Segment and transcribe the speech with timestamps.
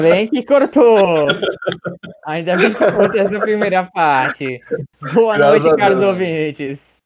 [0.00, 1.26] bem que cortou.
[2.26, 4.60] Ainda bem que cortou essa primeira parte.
[5.12, 6.96] Boa Graças noite, a caros ouvintes.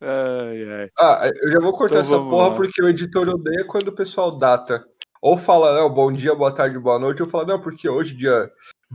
[0.00, 0.88] Ai, ai.
[0.98, 2.54] Ah, eu já vou cortar Então essa porra lá.
[2.56, 4.84] porque o editor odeia quando o pessoal data.
[5.20, 8.48] Ou fala, não, bom dia, boa tarde, boa noite, ou fala, não, porque hoje, dia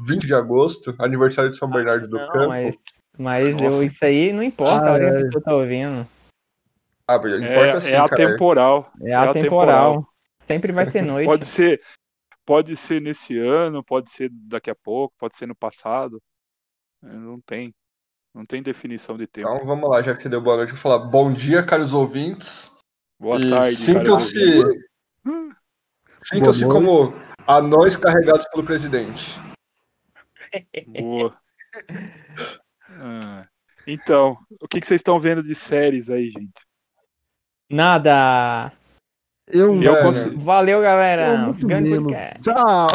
[0.07, 2.47] 20 de agosto, aniversário de São Bernardo do Não, Campo.
[2.47, 2.77] mas,
[3.19, 5.19] mas eu, isso aí não importa a Ah, hora que é.
[5.19, 6.07] a pessoa tá ouvindo.
[7.05, 8.89] Ah, importa É, sim, é atemporal.
[9.01, 9.29] É atemporal.
[9.29, 10.07] atemporal.
[10.47, 11.27] Sempre vai ser noite.
[11.27, 11.81] Pode ser,
[12.45, 16.21] pode ser nesse ano, pode ser daqui a pouco, pode ser no passado.
[17.03, 17.73] É, Não tem,
[18.33, 19.49] não tem definição de tempo.
[19.49, 21.93] Então vamos lá, já que você deu boa noite, eu vou falar bom dia, caros
[21.93, 22.71] ouvintes.
[23.19, 23.75] Boa e tarde.
[23.75, 24.63] Sintam-se
[26.23, 27.13] sintam-se como
[27.47, 29.39] anões carregados pelo presidente.
[30.87, 31.37] Boa.
[32.89, 33.47] Ah,
[33.87, 36.61] Então, o que, que vocês estão vendo de séries aí, gente?
[37.69, 38.71] Nada.
[39.53, 40.39] Eu, Eu consigo.
[40.41, 41.45] Valeu, galera.
[41.47, 42.07] eu.
[42.41, 42.87] Tchau.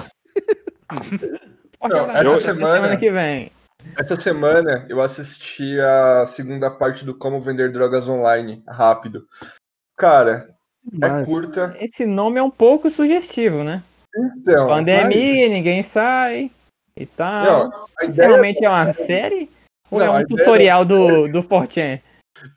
[1.81, 3.53] Não, essa Até semana- semana que vem.
[3.97, 9.25] Essa semana eu assisti a segunda parte do Como Vender Drogas Online, rápido.
[9.97, 10.49] Cara,
[11.01, 11.77] é Mas- curta.
[11.81, 13.83] Esse nome é um pouco sugestivo, né?
[14.17, 16.51] Então, Pandemia, ninguém sai
[16.97, 17.45] e tal.
[17.71, 17.85] não,
[18.17, 19.49] realmente é uma série?
[19.91, 21.99] Ou Não, é um ideia tutorial do, do Fortran?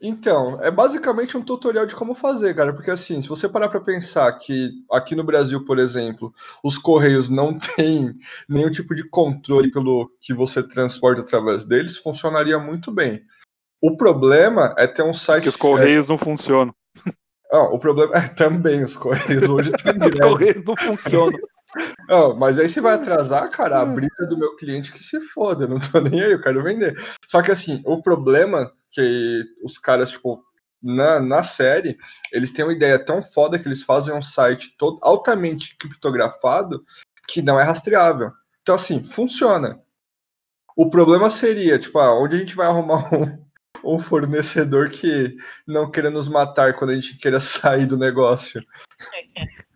[0.02, 2.74] Então, é basicamente um tutorial de como fazer, cara.
[2.74, 7.30] Porque assim, se você parar pra pensar que aqui no Brasil, por exemplo, os correios
[7.30, 8.14] não têm
[8.48, 13.22] nenhum tipo de controle pelo que você transporta através deles, funcionaria muito bem.
[13.82, 15.44] O problema é ter um site.
[15.44, 16.74] Que os correios não funcionam.
[17.52, 21.40] Ah, o problema é também os correios hoje estão Os correios não funcionam.
[22.08, 25.68] Não, mas aí você vai atrasar, cara, a brisa do meu cliente que se foda,
[25.68, 26.98] não tô nem aí, eu quero vender.
[27.28, 30.44] Só que assim, o problema que os caras, tipo,
[30.82, 31.98] na, na série,
[32.32, 36.84] eles têm uma ideia tão foda que eles fazem um site todo altamente criptografado
[37.28, 38.32] que não é rastreável.
[38.62, 39.80] Então, assim, funciona.
[40.76, 45.36] O problema seria, tipo, ah, onde a gente vai arrumar um, um fornecedor que
[45.68, 48.64] não queira nos matar quando a gente queira sair do negócio?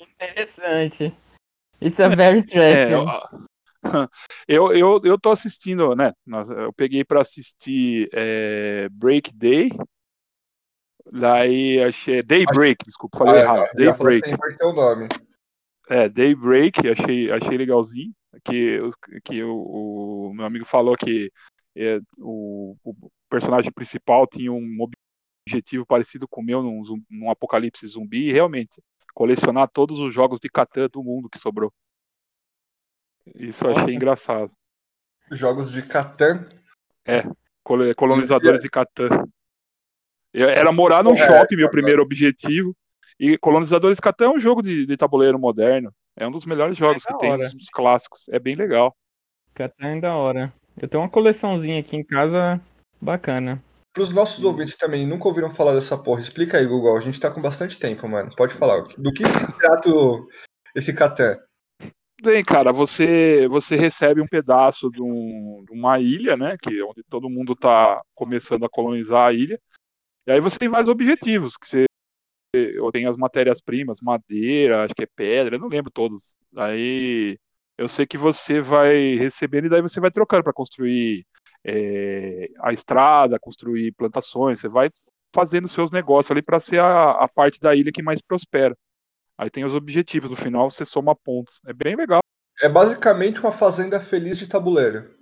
[0.00, 1.14] Interessante.
[1.80, 3.46] It's a very É, interesting.
[4.48, 6.12] eu, eu, eu tô assistindo, né?
[6.26, 9.70] Eu peguei pra assistir é, Break Day.
[11.12, 12.22] Daí achei.
[12.22, 13.68] Daybreak, desculpa, falei Ah, errado.
[13.70, 14.30] que Daybreak.
[14.30, 15.08] inverteu o nome.
[15.88, 18.12] É, Daybreak, achei, achei legalzinho.
[18.44, 18.92] Que, o-
[19.24, 21.30] que o, o meu amigo falou que
[21.74, 22.94] é, o, o
[23.30, 24.86] personagem principal tinha um
[25.48, 28.82] objetivo parecido com o meu num, num apocalipse zumbi, e realmente,
[29.14, 31.72] colecionar todos os jogos de Catan do mundo que sobrou.
[33.34, 34.50] Isso eu achei engraçado.
[35.30, 36.48] Jogos de Catan.
[37.64, 39.08] Colo- Colonizadores de Catan.
[40.32, 41.70] Eu- Era morar num É, shopping, meu Catan.
[41.76, 42.74] primeiro objetivo.
[43.18, 45.92] E Colonizadores de Catan é um jogo de, de tabuleiro moderno.
[46.16, 47.46] É um dos melhores jogos da que tem, hora.
[47.46, 48.28] os, os clássicos.
[48.28, 48.94] É bem legal.
[49.54, 50.52] Catan é da hora.
[50.80, 52.60] Eu tenho uma coleçãozinha aqui em casa
[53.00, 53.62] bacana.
[53.94, 56.96] Para os nossos ouvintes também nunca ouviram falar dessa porra, explica aí, Google.
[56.96, 58.30] A gente tá com bastante tempo, mano.
[58.36, 58.82] Pode falar.
[58.98, 59.88] Do que se trata
[60.74, 61.38] esse Catan?
[62.22, 66.56] Bem, cara, você você recebe um pedaço de, um- de uma ilha, né?
[66.58, 69.60] Que é onde todo mundo está começando a colonizar a ilha.
[70.26, 71.86] E aí você tem vários objetivos, que você
[72.92, 76.36] tenho as matérias-primas, madeira, acho que é pedra, não lembro todos.
[76.56, 77.38] Aí
[77.78, 81.26] eu sei que você vai recebendo e daí você vai trocando para construir
[81.64, 84.90] é, a estrada, construir plantações, você vai
[85.34, 88.76] fazendo seus negócios ali para ser a, a parte da ilha que mais prospera.
[89.38, 91.60] Aí tem os objetivos, no final você soma pontos.
[91.66, 92.20] É bem legal.
[92.60, 95.14] É basicamente uma fazenda feliz de tabuleiro.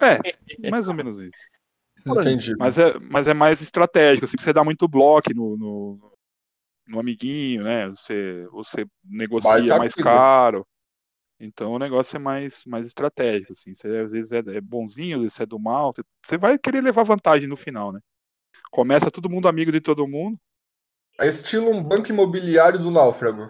[0.00, 1.42] É, mais ou menos isso.
[2.06, 2.54] Entendi.
[2.56, 6.12] Mas é, mas é mais estratégico, assim, você dá muito bloco no, no,
[6.86, 7.88] no amiguinho, né?
[7.88, 10.66] Você, você negocia Baita mais caro.
[11.40, 13.74] Então o negócio é mais, mais estratégico, assim.
[13.74, 15.92] Você às vezes é, é bonzinho, às vezes é do mal.
[15.92, 18.00] Você, você vai querer levar vantagem no final, né?
[18.70, 20.38] Começa todo mundo amigo de todo mundo.
[21.18, 23.48] É estilo um banco imobiliário do náufrago.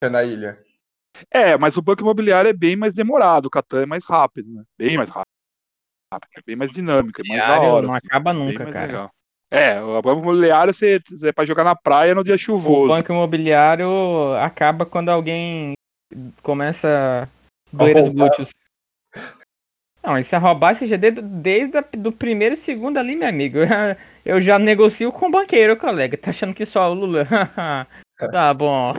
[0.00, 0.58] Que é na ilha.
[1.30, 4.64] É, mas o banco imobiliário é bem mais demorado, o Catan é mais rápido, né?
[4.78, 5.26] Bem mais rápido.
[6.36, 7.86] É bem mais dinâmico, é mais da hora.
[7.86, 8.86] não assim, acaba bem nunca, cara.
[8.86, 9.10] legal.
[9.50, 12.88] É, o banco imobiliário você, você é pra jogar na praia no dia O chuvoso.
[12.88, 15.74] banco imobiliário acaba quando alguém
[16.42, 18.50] começa a doer os glúteos.
[20.02, 23.58] Não, isso é roubar esse GD desde a, do primeiro segundo ali, meu amigo.
[24.24, 26.16] Eu já, negocio com o banqueiro, colega.
[26.16, 27.26] Tá achando que só o Lula?
[28.30, 28.94] tá bom.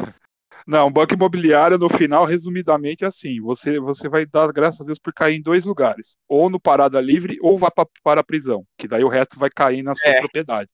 [0.65, 4.99] Não, banco imobiliário, no final, resumidamente, é assim: você, você vai dar graças a Deus
[4.99, 8.65] por cair em dois lugares, ou no parada livre, ou vai pra, para a prisão,
[8.77, 10.19] que daí o resto vai cair na sua É.
[10.19, 10.69] propriedade.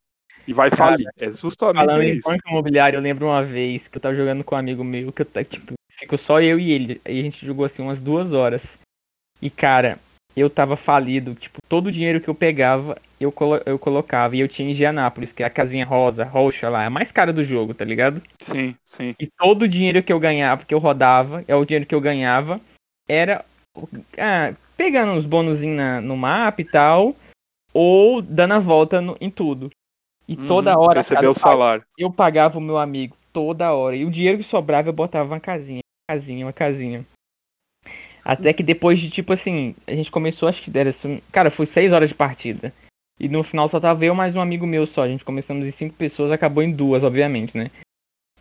[0.48, 1.08] E vai Cara, falir.
[1.18, 2.28] É justamente Falando em isso.
[2.28, 5.22] banco imobiliário, eu lembro uma vez que eu tava jogando com um amigo meu, que
[5.22, 7.02] eu, tipo, ficou só eu e ele.
[7.06, 8.64] Aí a gente jogou assim umas duas horas.
[9.42, 10.00] E cara,
[10.36, 11.36] eu tava falido.
[11.36, 14.36] Tipo, todo o dinheiro que eu pegava, eu, colo eu colocava.
[14.36, 16.84] E eu tinha Indianápolis, que é a casinha rosa, roxa lá.
[16.84, 18.22] É a mais cara do jogo, tá ligado?
[18.42, 19.16] Sim, sim.
[19.20, 22.02] E todo o dinheiro que eu ganhava, que eu rodava, é o dinheiro que eu
[22.02, 22.62] ganhava,
[23.08, 23.44] era
[24.18, 25.60] ah, pegando uns bônus
[26.04, 27.16] no mapa e tal,
[27.74, 29.70] ou dando a volta no, em tudo.
[30.28, 31.84] E Uhum, toda hora Receber cara, o salário.
[31.98, 33.96] eu pagava o meu amigo toda hora.
[33.96, 37.04] E o dinheiro que sobrava eu botava uma casinha, uma casinha, uma casinha.
[38.24, 40.92] Até que depois de, tipo assim, a gente começou, acho que era
[41.32, 42.74] cara, foi seis horas de partida.
[43.20, 45.04] E no final só tava eu mais um amigo meu só.
[45.04, 47.70] A gente começamos em cinco pessoas, acabou em duas, obviamente, né?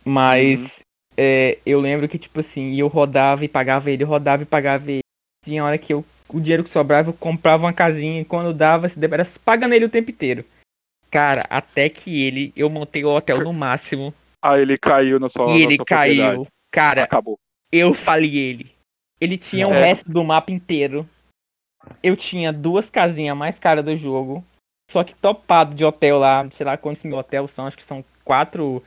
[0.05, 0.69] Mas Uhum.
[1.17, 5.01] é, eu lembro que, tipo assim, eu rodava e pagava ele, rodava e pagava ele.
[5.43, 8.87] Tinha hora que eu, o dinheiro que sobrava, eu comprava uma casinha e quando dava,
[8.87, 10.45] se era pagando ele o tempo inteiro.
[11.11, 15.45] Cara, até que ele, eu montei o hotel no máximo Aí ele caiu na sua
[15.45, 16.47] e na ele sua caiu.
[16.71, 17.37] Cara, Acabou.
[17.71, 18.71] eu falei ele.
[19.19, 19.81] Ele tinha o É.
[19.83, 21.07] resto do mapa inteiro.
[22.03, 24.43] Eu tinha duas casinhas mais caras do jogo.
[24.91, 28.03] Só que topado de hotel lá, sei lá quantos mil hotéis são, acho que são
[28.25, 28.83] quatro,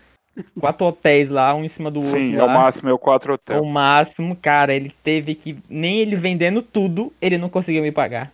[0.59, 2.19] quatro hotéis lá, um em cima do outro.
[2.19, 3.63] Sim, é o máximo, é o 4 hotel.
[3.63, 5.57] O máximo, cara, ele teve que.
[5.69, 8.33] Nem ele vendendo tudo, ele não conseguiu me pagar.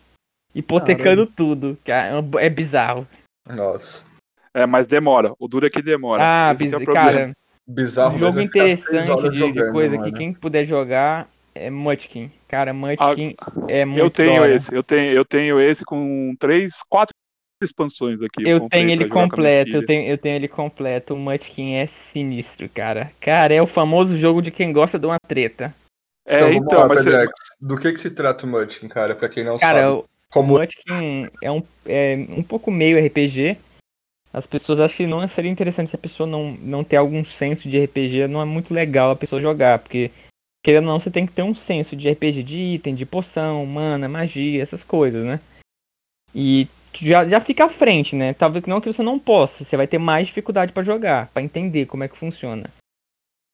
[0.55, 2.25] Hipotecando tudo, cara.
[2.39, 3.07] É bizarro.
[3.47, 4.03] Nossa.
[4.55, 5.33] É, mas demora.
[5.39, 6.23] O duro é que demora.
[6.25, 6.71] Ah, é biz...
[6.71, 6.93] problema.
[6.95, 7.33] cara,
[7.67, 10.11] Bizarro um jogo é seis interessante de, de coisa mano.
[10.11, 12.31] que quem puder jogar é Munchkin.
[12.47, 13.35] Cara, Munchkin
[13.69, 14.55] é muito Eu tenho hora.
[14.55, 17.15] esse, eu tenho, eu tenho esse com três, quatro
[17.63, 18.49] expansões aqui.
[18.49, 21.15] Eu tenho ele com completo, eu tenho, eu tenho ele completo.
[21.15, 23.11] O Munchkin é sinistro, cara.
[23.21, 25.75] Cara, é o famoso jogo de quem gosta de uma treta.
[26.25, 27.27] É, vamos então, lá, mas você-.
[27.61, 29.15] Do que que se trata o Munchkin, cara?
[29.15, 29.93] Pra quem não Cara, sabe.
[29.93, 33.57] o Como Munchkin é um, é um pouco meio RPG.
[34.33, 37.69] As pessoas acham que não seria interessante se a pessoa não, não ter algum senso
[37.69, 38.29] de RPG.
[38.29, 40.11] Não é muito legal a pessoa jogar, porque
[40.63, 43.65] querendo ou não, você tem que ter um senso de RPG, de item, de poção,
[43.65, 45.41] mana, magia, essas coisas, né?
[46.35, 48.35] E já, já fica à frente, né?
[48.35, 51.87] Talvez não que você não possa, você vai ter mais dificuldade pra jogar, pra entender
[51.87, 52.71] como é que funciona.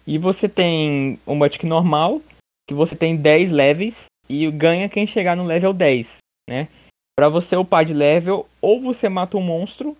[0.06, 2.20] E você tem o Munchkin normal,
[2.68, 6.18] que você tem 10 levels e ganha quem chegar no level 10,
[6.48, 6.68] né?
[7.16, 9.96] Pra você upar de level, ou você mata um monstro,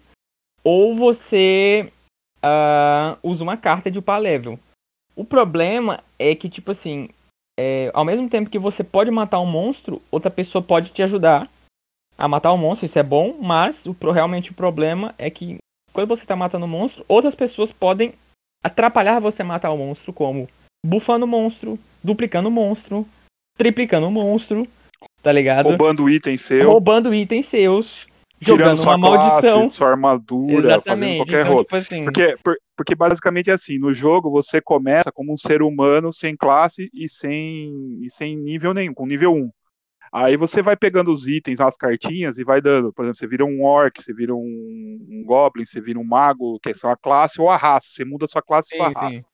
[0.62, 1.90] ou você
[2.42, 4.58] ah, usa uma carta de upar level.
[5.16, 7.08] O problema é que, tipo assim,
[7.58, 11.48] é, ao mesmo tempo que você pode matar um monstro, outra pessoa pode te ajudar
[12.16, 15.58] a matar o monstro, isso é bom, mas o, realmente o problema é que
[15.92, 18.12] quando você tá matando o monstro, outras pessoas podem
[18.62, 20.48] atrapalhar você matar o monstro, como
[20.84, 23.06] bufando o monstro, duplicando o monstro,
[23.56, 24.66] triplicando o monstro,
[25.22, 25.68] tá ligado?
[25.68, 26.08] roubando
[26.66, 28.06] Roubando itens seus,
[28.40, 29.68] jogando sua uma maldição.
[29.70, 31.14] classe, sua armadura, fazendo Exatamente.
[31.14, 31.66] qualquer Então, rolo.
[31.66, 35.62] tipo assim, Porque, por- porque basicamente é assim, no jogo você começa como um ser
[35.62, 39.50] humano sem classe e sem, e sem nível nenhum, com nível 1.
[40.12, 42.92] Aí você vai pegando os itens, as cartinhas e vai dando.
[42.92, 44.38] Por exemplo, você vira um orc, você vira um,
[45.10, 47.88] um goblin, você vira um mago, que é só a classe ou a raça.
[47.90, 49.26] Você muda a sua classe e sua Sim, raça.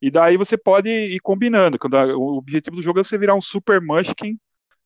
[0.00, 1.78] E daí você pode ir combinando.
[2.18, 4.38] O objetivo do jogo é você virar um super munchkin,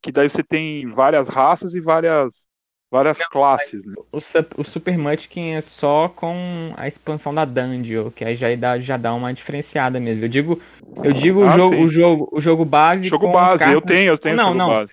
[0.03, 2.47] que daí você tem várias raças e várias,
[2.91, 3.85] várias classes.
[3.85, 3.95] Né?
[4.13, 4.19] o,
[4.59, 8.97] o Super Munchkin é só com a expansão da Dungeon, que aí já dá, já
[8.97, 10.25] dá uma diferenciada mesmo.
[10.25, 10.63] Eu digo,
[11.03, 11.85] eu digo Ah, o, jogo, sim.
[11.85, 13.09] o jogo, o jogo base.
[13.09, 14.69] Jogo com base, eu cartas- tenho, eu tenho Não, jogo não.
[14.69, 14.93] base.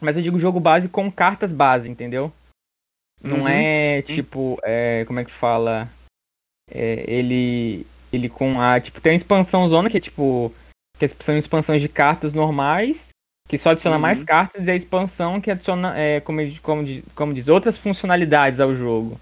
[0.00, 2.32] Mas eu digo jogo base com cartas base, entendeu?
[3.22, 3.48] Não Uhum.
[3.48, 5.88] é tipo, é, como é que fala?
[6.70, 10.52] É, ele ele com a tipo tem a expansão zona que é tipo
[10.98, 13.08] que são expansões de cartas normais
[13.48, 14.02] que só adiciona Uhum.
[14.02, 18.60] mais cartas e a expansão que adiciona é, como, como, diz- como diz outras funcionalidades
[18.60, 19.18] ao jogo.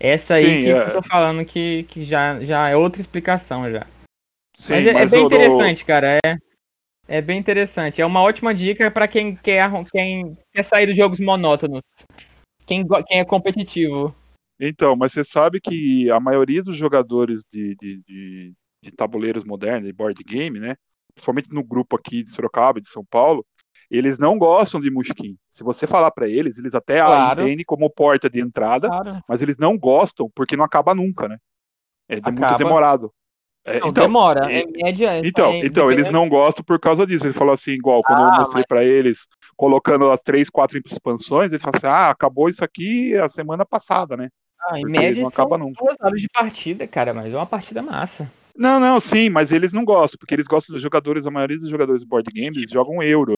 [0.00, 0.72] Essa aí Sim, que é.
[0.72, 3.86] eu tô falando que, que já, já é outra explicação já.
[4.56, 6.18] Sim, mas é, é mas bem o do- interessante, cara.
[6.26, 6.36] É,
[7.06, 8.02] é bem interessante.
[8.02, 11.82] É uma ótima dica pra quem quer, quem quer sair dos jogos monótonos.
[12.66, 14.14] Quem, quem é competitivo.
[14.60, 19.86] Então, mas você sabe que a maioria dos jogadores de, de, de, de tabuleiros modernos,
[19.86, 20.74] de board game, né?
[21.14, 23.44] Principalmente no grupo aqui de Sorocaba, de São Paulo,
[23.90, 25.36] eles não gostam de Mushkin.
[25.50, 27.42] Se você falar pra eles, eles até a Claro.
[27.42, 29.22] entendem como porta de entrada, Claro.
[29.28, 31.38] mas eles não gostam porque não acaba nunca, né?
[32.08, 32.56] É de- muito Acaba.
[32.58, 33.12] demorado.
[33.64, 34.50] É, Não, então, demora.
[34.50, 35.18] Em média.
[35.22, 37.26] Então, é, então eles não gostam por causa disso.
[37.26, 39.26] Ele falou assim, igual quando eu Ah, mostrei pra eles,
[39.56, 44.16] colocando as três, quatro expansões, eles falaram assim: ah, acabou isso aqui a semana passada,
[44.16, 44.28] né?
[44.60, 45.84] Ah, em porque média não acaba nunca.
[45.84, 48.30] duas horas de partida, cara, mas é uma partida massa.
[48.56, 51.68] Não, não, sim, mas eles não gostam, porque eles gostam dos jogadores, a maioria dos
[51.70, 53.34] jogadores de board games eles jogam euro,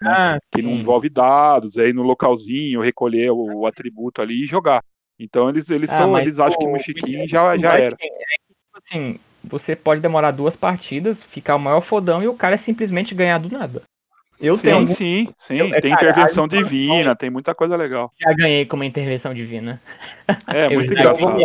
[0.00, 0.10] Né?
[0.10, 4.82] Ah, que não envolve dados, aí no localzinho, recolher o, o atributo ali e jogar.
[5.18, 7.78] Então eles, eles Ah, são, mas eles acham que o- no Chiquinho o já, já
[7.78, 7.96] era.
[8.00, 12.34] É que, tipo assim, você pode demorar duas partidas, ficar o maior fodão e o
[12.34, 13.82] cara simplesmente ganhar do nada.
[14.40, 14.94] Eu sim, tenho algum...
[14.94, 15.56] sim, sim.
[15.56, 18.12] Eu, tem cara, intervenção divina, tem muita coisa legal.
[18.20, 19.80] Já ganhei com uma intervenção divina.
[20.48, 21.40] É, muito engraçado.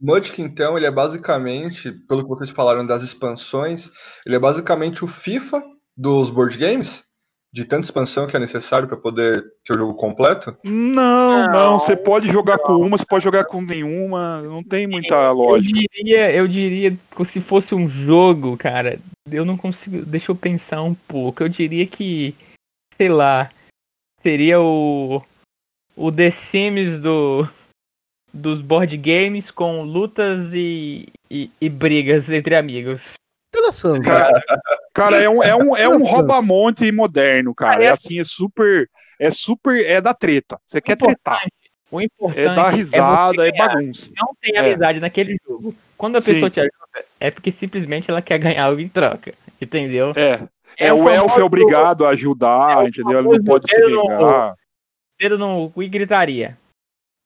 [0.00, 3.90] Mudkip, então, ele é basicamente, pelo que vocês falaram das expansões,
[4.24, 5.62] ele é basicamente o FIFA
[5.94, 7.04] dos board games?
[7.52, 10.56] De tanta expansão que é necessário para poder ter o jogo completo?
[10.62, 11.78] Não, não.
[11.78, 12.64] Você pode jogar não.
[12.64, 14.40] com uma, você pode jogar com nenhuma.
[14.42, 15.78] Não tem muita eu, lógica.
[15.78, 20.04] Eu diria, eu diria que se fosse um jogo, cara, eu não consigo.
[20.04, 21.42] Deixa eu pensar um pouco.
[21.42, 22.36] Eu diria que,
[22.96, 23.50] sei lá,
[24.22, 25.20] seria o
[25.96, 27.48] o The Sims do
[28.32, 33.14] dos board games com lutas e, e, e brigas entre amigos.
[33.52, 34.04] Interessante.
[34.04, 34.42] Cara,
[34.94, 37.82] cara, é um, é um, é um roubamonte moderno, cara.
[37.82, 38.88] É assim, é super.
[39.18, 39.84] É super.
[39.84, 40.58] É da treta.
[40.64, 41.40] Você quer tretar.
[41.90, 44.08] O importante é dar risada, é, é bagunça.
[44.16, 44.60] Não tem é.
[44.60, 45.00] amizade é.
[45.00, 45.74] naquele jogo.
[45.98, 46.54] Quando a pessoa Sim.
[46.54, 49.34] te ajuda, é porque simplesmente ela quer ganhar algo em troca.
[49.60, 50.12] Entendeu?
[50.14, 50.40] É.
[50.78, 53.18] É, é o, o elfo é obrigado a ajudar, é entendeu?
[53.18, 54.54] Ele não pode se negar.
[55.18, 56.56] Dedo no cu e gritaria.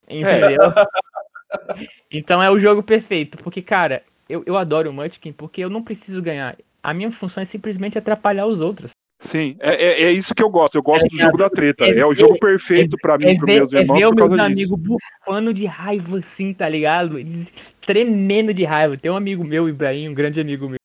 [0.09, 0.59] Entendeu?
[0.61, 1.87] É.
[2.11, 3.37] então é o jogo perfeito.
[3.37, 6.57] Porque, cara, eu, eu adoro o Munchkin porque eu não preciso ganhar.
[6.81, 8.91] A minha função é simplesmente atrapalhar os outros.
[9.19, 10.75] Sim, é, é, é isso que eu gosto.
[10.75, 11.85] Eu gosto é, do jogo da treta.
[11.85, 13.97] É, é o jogo perfeito para mim, é, para meus irmãos.
[13.97, 17.17] É ver meus amigos bufando de raiva, assim, tá ligado?
[17.17, 17.51] Eles
[17.81, 18.97] tremendo de raiva.
[18.97, 20.77] Tem um amigo meu, Ibrahim, um grande amigo meu.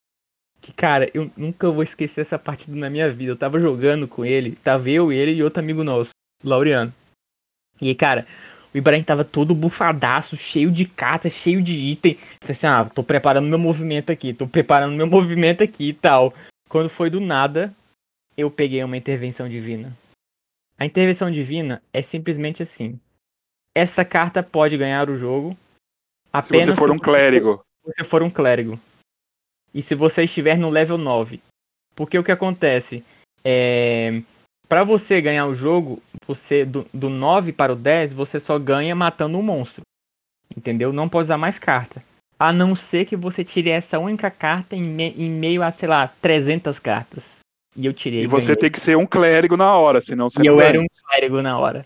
[0.61, 3.32] Que, cara, eu nunca vou esquecer essa partida na minha vida.
[3.32, 6.11] Eu tava jogando com ele, tava eu, ele e outro amigo nosso,
[6.44, 6.92] Laureano.
[7.80, 8.26] E, cara,
[8.73, 12.17] o Ibrahim tava todo bufadaço, cheio de cartas, cheio de item.
[12.41, 16.33] Falei assim, ah, tô preparando meu movimento aqui, tô preparando meu movimento aqui e tal.
[16.69, 17.75] Quando foi do nada,
[18.37, 19.97] eu peguei uma intervenção divina.
[20.79, 22.99] A intervenção divina é simplesmente assim.
[23.75, 25.57] Essa carta pode ganhar o jogo
[26.33, 27.65] apenas se você for um clérigo.
[27.85, 28.81] Se você for um clérigo.
[29.75, 31.41] E se você estiver no level 9.
[31.95, 33.05] Porque o que acontece?
[33.45, 34.23] É,
[34.71, 38.95] para você ganhar o jogo, você do, do 9 para o 10, você só ganha
[38.95, 39.83] matando um monstro.
[40.57, 40.93] Entendeu?
[40.93, 42.00] Não pode usar mais carta.
[42.39, 45.89] A não ser que você tire essa única carta em, me, em meio a, sei
[45.89, 47.39] lá, 300 cartas.
[47.77, 48.23] E eu tirei.
[48.23, 48.61] E você ganhei.
[48.61, 50.69] tem que ser um clérigo na hora, senão você e não eu ganha.
[50.69, 51.85] era um clérigo na hora.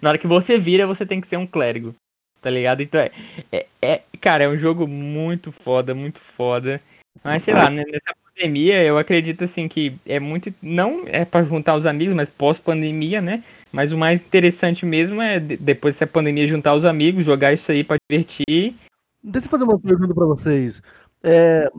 [0.00, 1.94] Na hora que você vira, você tem que ser um clérigo.
[2.40, 2.82] Tá ligado?
[2.82, 3.12] Então é,
[3.52, 6.80] é, é cara, é um jogo muito foda, muito foda.
[7.22, 10.54] Mas sei lá, nessa pandemia, eu acredito assim que é muito.
[10.62, 13.42] Não é para juntar os amigos, mas pós-pandemia, né?
[13.72, 17.84] Mas o mais interessante mesmo é depois dessa pandemia juntar os amigos, jogar isso aí
[17.84, 18.74] para divertir.
[19.22, 20.80] Deixa eu fazer uma pergunta para vocês.
[21.22, 21.70] É,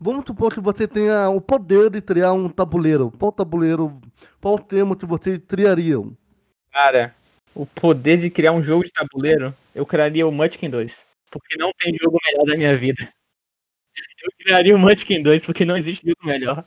[0.00, 3.12] vamos supor que você tenha o poder de criar um tabuleiro.
[3.18, 4.00] Qual tabuleiro,
[4.40, 6.16] qual tema que vocês criariam?
[6.72, 7.14] Cara,
[7.54, 10.96] o poder de criar um jogo de tabuleiro, eu criaria o Munchkin 2.
[11.30, 13.08] Porque não tem jogo melhor da minha vida.
[14.24, 16.64] Eu criaria o Munchkin 2 porque não existe jogo melhor.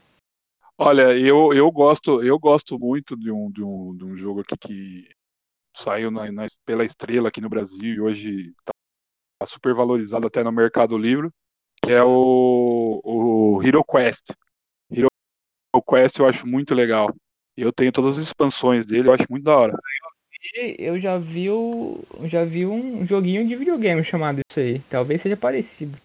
[0.78, 4.56] Olha, eu, eu gosto eu gosto muito de um, de um, de um jogo aqui
[4.56, 5.08] que
[5.76, 10.52] saiu na, na, pela estrela aqui no Brasil e hoje está super valorizado até no
[10.52, 11.30] Mercado Livre,
[11.82, 14.30] que é o, o Hero Quest.
[14.90, 15.08] Hero
[15.88, 17.12] Quest eu acho muito legal.
[17.56, 19.76] Eu tenho todas as expansões dele, eu acho muito da hora.
[20.78, 24.78] Eu já vi, o, já vi um joguinho de videogame chamado isso aí.
[24.88, 25.98] Talvez seja parecido.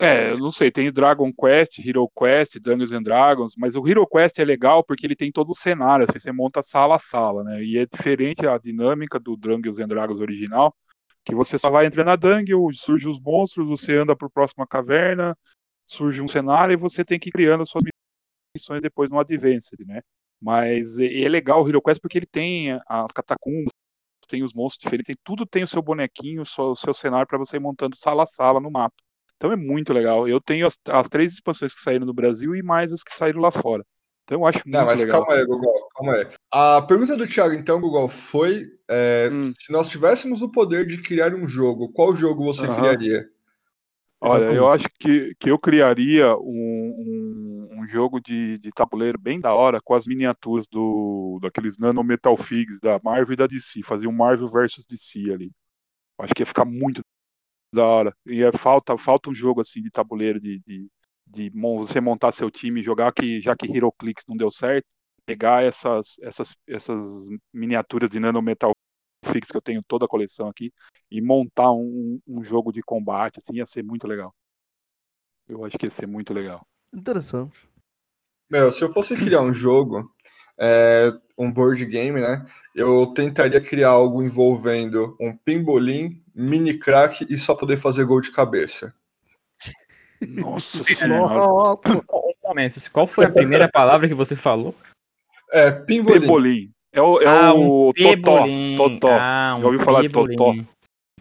[0.00, 4.38] É, não sei, tem Dragon Quest, Hero Quest, Dungeons and Dragons, mas o Hero Quest
[4.38, 7.64] é legal porque ele tem todo o cenário, assim, você monta sala a sala, né?
[7.64, 10.72] E é diferente a dinâmica do Dungeons and Dragons original,
[11.24, 14.66] que você só vai entrando na dungeon, surge os monstros, você anda para a próxima
[14.68, 15.36] caverna,
[15.86, 17.84] surge um cenário e você tem que ir criando suas
[18.56, 20.02] missões depois no Advanced, né?
[20.40, 23.72] Mas é legal o Hero Quest porque ele tem as catacumbas,
[24.28, 27.26] tem os monstros diferentes, tem, tudo tem o seu bonequinho, o seu, o seu cenário
[27.28, 28.94] para você ir montando sala a sala no mapa.
[29.38, 30.28] Então é muito legal.
[30.28, 33.40] Eu tenho as, as, três expansões que saíram no Brasil e mais as que saíram
[33.40, 33.86] lá fora.
[34.24, 35.24] Então eu acho muito Não, mas legal.
[35.24, 36.26] calma aí, Google, calma aí.
[36.52, 39.42] A pergunta do Thiago, então, Google, foi é, hum.
[39.58, 42.74] se nós tivéssemos o poder de criar um jogo, qual jogo você uhum.
[42.74, 43.28] criaria?
[44.20, 49.40] Olha, eu acho que, que eu criaria um, um, um, jogo de, de tabuleiro bem
[49.40, 53.80] da hora com as miniaturas do daqueles Nano Metal Figs da Marvel e da DC.
[53.84, 55.52] Fazer um Marvel versus DC ali.
[56.18, 57.00] Acho que ia ficar muito
[57.72, 58.14] da hora.
[58.26, 60.88] E é, falta, falta um jogo assim de tabuleiro de, de,
[61.26, 64.86] de você montar seu time, jogar que já que HeroClix não deu certo,
[65.26, 68.72] pegar essas, essas, essas miniaturas de Nanometal
[69.26, 70.72] Fix que eu tenho toda a coleção aqui
[71.10, 74.34] e montar um, um jogo de combate, assim, ia ser muito legal.
[75.48, 76.66] Eu acho que ia ser muito legal.
[76.94, 77.68] Interessante.
[78.50, 80.10] Meu, se eu fosse criar um jogo,
[80.58, 82.44] é, um board game, né?
[82.74, 88.32] Eu tentaria criar algo envolvendo um pimbolim, mini crack e só poder fazer gol de
[88.32, 88.92] cabeça.
[90.20, 91.44] Nossa senhora.
[91.44, 94.74] Um momento, qual foi a primeira palavra que você falou?
[95.52, 96.20] É, Pimbolim.
[96.20, 96.70] Pebolim.
[96.92, 98.08] É o, é ah, o um Totó.
[98.10, 98.76] pebolim.
[98.76, 99.08] Totó.
[99.10, 100.08] Ah, um Já ouviu falar de.
[100.08, 100.54] Totó?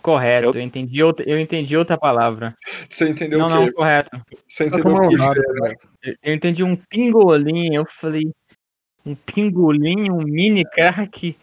[0.01, 2.55] Correto, Eu- eu entendi outra, eu entendi outra palavra.
[2.89, 3.71] Você entendeu não, o não, quê?
[3.73, 4.21] correto.
[4.47, 5.15] Você entendeu o quê?
[5.17, 5.75] né?
[6.03, 8.31] Eu eu entendi um pingolim, eu falei,
[9.07, 11.35] um pingolim, um mini crack.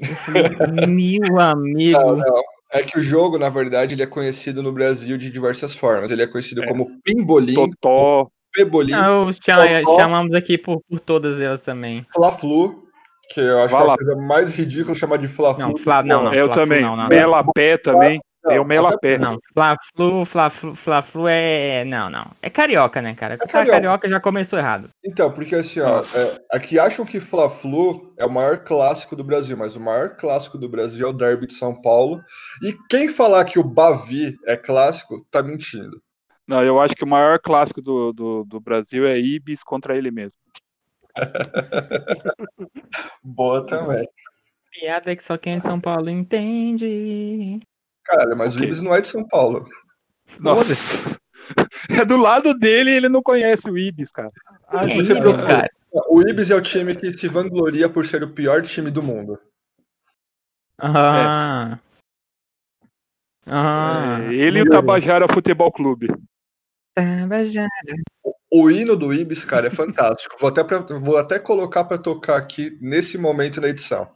[0.00, 1.98] Eu falei, meu amigo.
[2.00, 2.42] Não, não.
[2.74, 6.10] É que o jogo, na verdade, ele é conhecido no Brasil de diversas formas.
[6.10, 6.66] Ele é conhecido É.
[6.66, 8.28] como Pimbolim, Totó.
[8.54, 9.96] Pebolim, Não, eu chama- Totó.
[10.00, 12.04] chamamos aqui por, por todas elas também.
[12.14, 12.82] Fla-Flu,
[13.32, 15.68] que eu acho que é a coisa mais ridícula chamar de Fla-Flu.
[15.68, 16.34] Não, Fla, não, não.
[16.34, 16.80] eu Fla-Flu também.
[16.82, 17.08] Não, não, não.
[17.08, 18.20] Melapé também.
[18.44, 19.18] Tem o Melapé.
[19.18, 21.84] Não, Fla-Flu, Fla-Flu, Fla-Flu é.
[21.84, 22.30] Não, não.
[22.42, 23.38] É carioca, né, cara?
[23.38, 23.72] Porque carioca.
[23.72, 24.90] carioca já começou errado.
[25.04, 29.56] Então, porque assim, ó, é, aqui acham que Fla-Flu é o maior clássico do Brasil,
[29.56, 32.20] mas o maior clássico do Brasil é o Derby de São Paulo.
[32.62, 36.02] E quem falar que o Bavi é clássico, tá mentindo.
[36.46, 40.10] Não, eu acho que o maior clássico do, do, do Brasil é Ibis contra ele
[40.10, 40.38] mesmo.
[43.22, 44.08] Boa também.
[44.72, 47.60] Piada que só quem é de São Paulo entende.
[48.12, 48.60] Caralho, mas Ok.
[48.60, 49.66] o Ibis não é de São Paulo.
[50.38, 50.72] Nossa.
[51.90, 54.30] É do lado dele e ele não conhece o Ibis, cara.
[54.68, 55.46] Ah, é você procura.
[55.46, 55.70] cara?
[56.08, 59.38] O Ibis é o time que se vangloria por ser o pior time do mundo.
[60.78, 61.78] Ah.
[63.46, 64.18] Ah.
[64.30, 66.08] É, ele e o Tabajara Futebol Clube.
[66.94, 67.68] Tabajara.
[68.50, 70.36] O hino do Ibis, cara, é fantástico.
[70.38, 74.08] Vou até, pra- vou até colocar pra tocar aqui nesse momento na edição.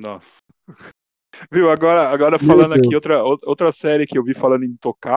[0.00, 0.38] Nossa.
[1.50, 5.16] Viu, agora, agora falando aqui, outra, outra série que eu vi falando em tocar,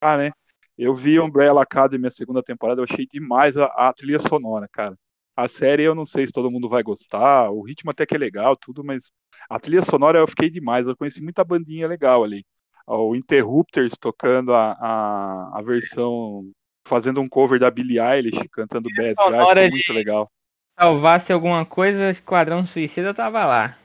[0.00, 0.30] ah, né?
[0.78, 4.94] Eu vi Umbrella Academy a segunda temporada, eu achei demais a, a trilha sonora, cara.
[5.34, 8.18] A série eu não sei se todo mundo vai gostar, o ritmo até que é
[8.18, 9.10] legal, tudo, mas
[9.48, 10.86] a trilha sonora eu fiquei demais.
[10.86, 12.44] Eu conheci muita bandinha legal ali.
[12.86, 16.50] O Interrupters tocando a, a, a versão,
[16.86, 20.30] fazendo um cover da Billie Eilish, cantando Bad Guy, muito legal.
[20.78, 23.76] Salvasse alguma coisa, Esquadrão Suicida tava lá.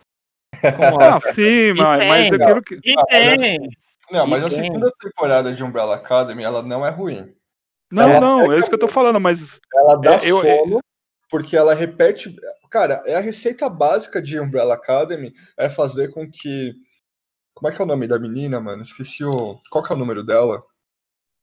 [0.76, 2.76] Como, Ah, sim, mas, mas tem, aquilo que.
[2.84, 3.70] E tem.
[4.12, 4.60] Não, mas a Tem.
[4.62, 7.34] segunda temporada de Umbrella Academy, ela não é ruim.
[7.92, 10.80] Não, Ela não, é isso que eu tô falando, mas Ela dá É, eu- sono,
[11.30, 12.36] porque ela repete.
[12.70, 16.74] Cara, é a receita básica de Umbrella Academy é fazer com que.
[17.54, 18.82] Como é que é o nome da menina, mano?
[18.82, 19.60] Esqueci o.
[19.70, 20.64] Qual que é o número dela?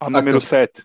[0.01, 0.83] a número que eu- 7,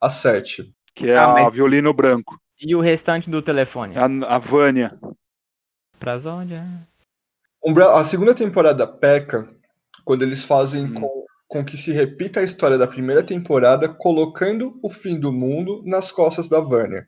[0.00, 0.72] A 7.
[0.94, 3.94] que é Ah, a mas- violino branco, E o restante do telefone?
[3.98, 4.98] a, a Vânia.
[5.98, 6.64] Prazódia.
[7.64, 9.48] Umbrella, a segunda temporada peca
[10.04, 10.94] quando eles fazem Hum.
[10.94, 15.82] com, com que se repita a história da primeira temporada, colocando o fim do mundo
[15.86, 17.06] nas costas da Vânia.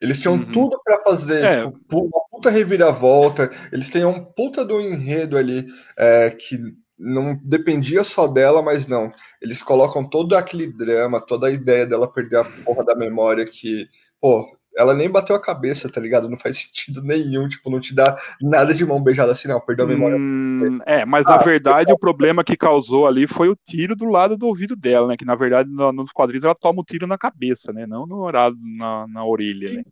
[0.00, 0.52] Eles tinham Uhum.
[0.52, 1.70] tudo pra fazer, É.
[1.70, 3.50] tipo, uma puta reviravolta.
[3.72, 6.58] Eles têm um puta do enredo ali é, que
[6.96, 9.12] não dependia só dela, mas não.
[9.40, 13.88] Eles colocam todo aquele drama, toda a ideia dela perder a porra da memória que,
[14.20, 16.28] pô, ela nem bateu a cabeça, tá ligado?
[16.28, 19.60] Não faz sentido nenhum, tipo, não te dá nada de mão beijada assim, não.
[19.60, 20.16] Perdeu a memória.
[20.16, 24.04] Hum, é, mas Ah, na verdade o problema que causou ali foi o tiro do
[24.06, 25.16] lado do ouvido dela, né?
[25.16, 27.86] Que na verdade no- nos quadrinhos ela toma o tiro na cabeça, né?
[27.86, 29.82] Não no horário na, na orelha, né?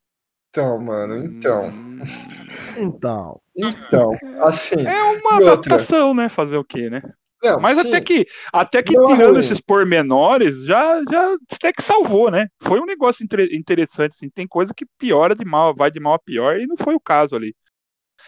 [0.50, 1.70] Então, mano, então.
[1.70, 1.98] Hum,
[2.76, 3.40] Então.
[3.56, 4.10] Então,
[4.42, 4.86] assim.
[4.86, 5.52] É uma E outra?
[5.54, 6.28] adaptação, né?
[6.28, 7.02] Fazer o quê, né?
[7.42, 9.40] Não, Mas sim, até que, até que Não é tirando ruim.
[9.40, 12.48] esses pormenores, já, já até que salvou, né?
[12.60, 14.30] Foi um negócio inter- interessante, assim.
[14.30, 17.00] Tem coisa que piora de mal, vai de mal a pior, e não foi o
[17.00, 17.54] caso ali.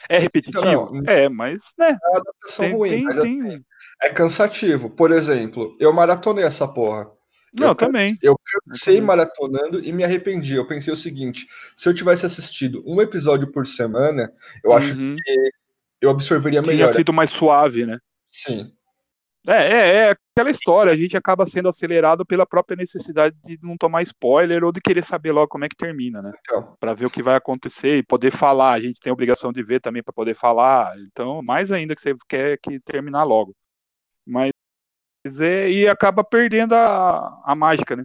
[0.09, 0.64] É repetitivo?
[0.92, 1.03] Não.
[1.07, 1.90] É, mas, né?
[1.90, 3.64] é uma adaptação Tem, ruim, tem, mas tem- assim,
[4.03, 4.90] é cansativo.
[4.90, 7.11] Por exemplo, eu maratonei essa porra.
[7.59, 8.16] Não, eu também.
[8.23, 8.37] Eu
[8.85, 9.01] também.
[9.01, 10.55] maratonando e me arrependi.
[10.55, 14.31] Eu pensei o seguinte: se eu tivesse assistido um episódio por semana,
[14.62, 15.16] eu acho Uhum.
[15.16, 15.51] que
[16.01, 16.88] eu absorveria melhor.
[16.88, 17.99] sido mais suave, né?
[18.27, 18.73] Sim.
[19.46, 23.77] É, é, é aquela história, a gente acaba sendo acelerado pela própria necessidade de não
[23.77, 26.33] tomar spoiler ou de querer saber logo como é que termina, né?
[26.40, 28.72] Então, Pra ver o que vai acontecer e poder falar.
[28.72, 30.94] A gente tem a obrigação de ver também pra poder falar.
[31.01, 33.55] Então, mais ainda que você quer que terminar logo.
[34.27, 34.51] Mas
[35.40, 38.05] é, e acaba perdendo a, a mágica, né?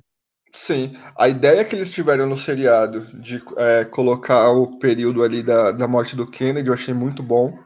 [0.51, 0.95] sim.
[1.17, 5.87] A ideia que eles tiveram no seriado de é, colocar o período ali da, da
[5.87, 7.57] morte do Kennedy, eu achei muito bom.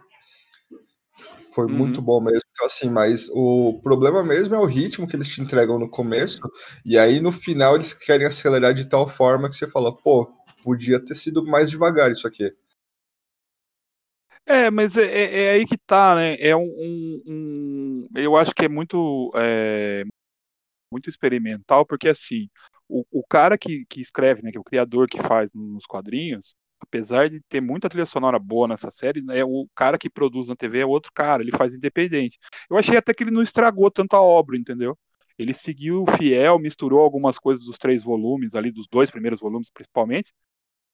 [1.57, 1.73] Foi Uhum.
[1.73, 2.43] muito bom mesmo.
[2.51, 6.37] Então, assim, mas o problema mesmo é o ritmo que eles te entregam no começo,
[6.85, 10.31] e aí no final eles querem acelerar de tal forma que você fala, pô,
[10.63, 12.53] podia ter sido mais devagar isso aqui.
[14.45, 16.35] É, mas é, é- é aí que tá, né?
[16.39, 20.03] É um, um- um- eu acho que é muito, é,
[20.91, 22.49] muito experimental, porque assim,
[22.87, 26.55] o, o cara que, que escreve, né, que é o criador que faz nos quadrinhos,
[26.79, 30.55] apesar de ter muita trilha sonora boa nessa série, né, o cara que produz na
[30.55, 32.37] TV é outro cara, ele faz independente.
[32.69, 34.97] Eu achei até que ele não estragou tanta obra, entendeu?
[35.37, 40.33] Ele seguiu fiel, misturou algumas coisas dos três volumes ali, dos dois primeiros volumes principalmente,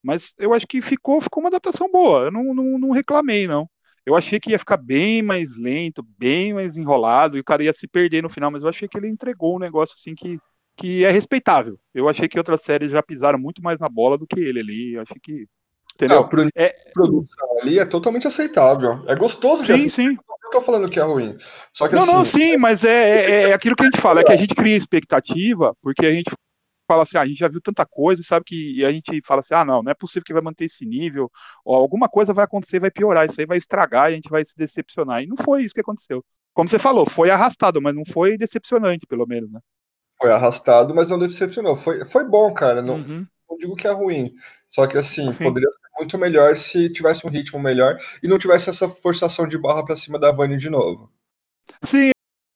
[0.04, 2.26] mas eu acho que ficou, ficou uma adaptação boa.
[2.26, 3.70] Eu não, não, não reclamei, não.
[4.06, 7.72] Eu achei que ia ficar bem mais lento, bem mais enrolado, e o cara ia
[7.74, 10.38] se perder no final, mas eu achei que ele entregou um negócio assim que,
[10.76, 11.80] que é respeitável.
[11.94, 14.94] Eu achei que outras séries já pisaram muito mais na bola do que ele ali.
[14.94, 15.48] Eu achei que.
[15.96, 16.20] Entendeu?
[16.20, 19.04] Não, pro É- de produção ali é totalmente aceitável.
[19.08, 19.90] É gostoso de sim, assistir.
[19.90, 20.18] sim.
[20.44, 21.38] Não tô falando que é ruim.
[21.74, 24.22] Só que Não, assim, não, sim, mas é, é, é aquilo que a gente fala,
[24.22, 26.32] é que a gente cria expectativa, porque a gente
[26.88, 29.42] fala assim, ah, a gente já viu tanta coisa, sabe que e a gente fala
[29.42, 31.32] assim, ah, não, não é possível que vai manter esse nível,
[31.66, 34.44] ou alguma coisa vai acontecer, vai piorar, isso aí vai estragar e a gente vai
[34.46, 35.24] se decepcionar.
[35.24, 36.24] E não foi isso que aconteceu.
[36.54, 39.60] Como você falou, foi arrastado, mas não foi decepcionante, pelo menos, né?
[40.20, 41.76] foi arrastado, mas não decepcionou.
[41.78, 42.82] Foi, foi bom, cara.
[42.82, 43.28] Não, Uhum.
[43.54, 44.34] Não digo que é ruim.
[44.68, 45.44] Só que assim, Sim.
[45.44, 49.58] poderia ser muito melhor se tivesse um ritmo melhor e não tivesse essa forçação de
[49.58, 51.12] barra pra cima da Vani de novo.
[51.84, 52.12] Sim,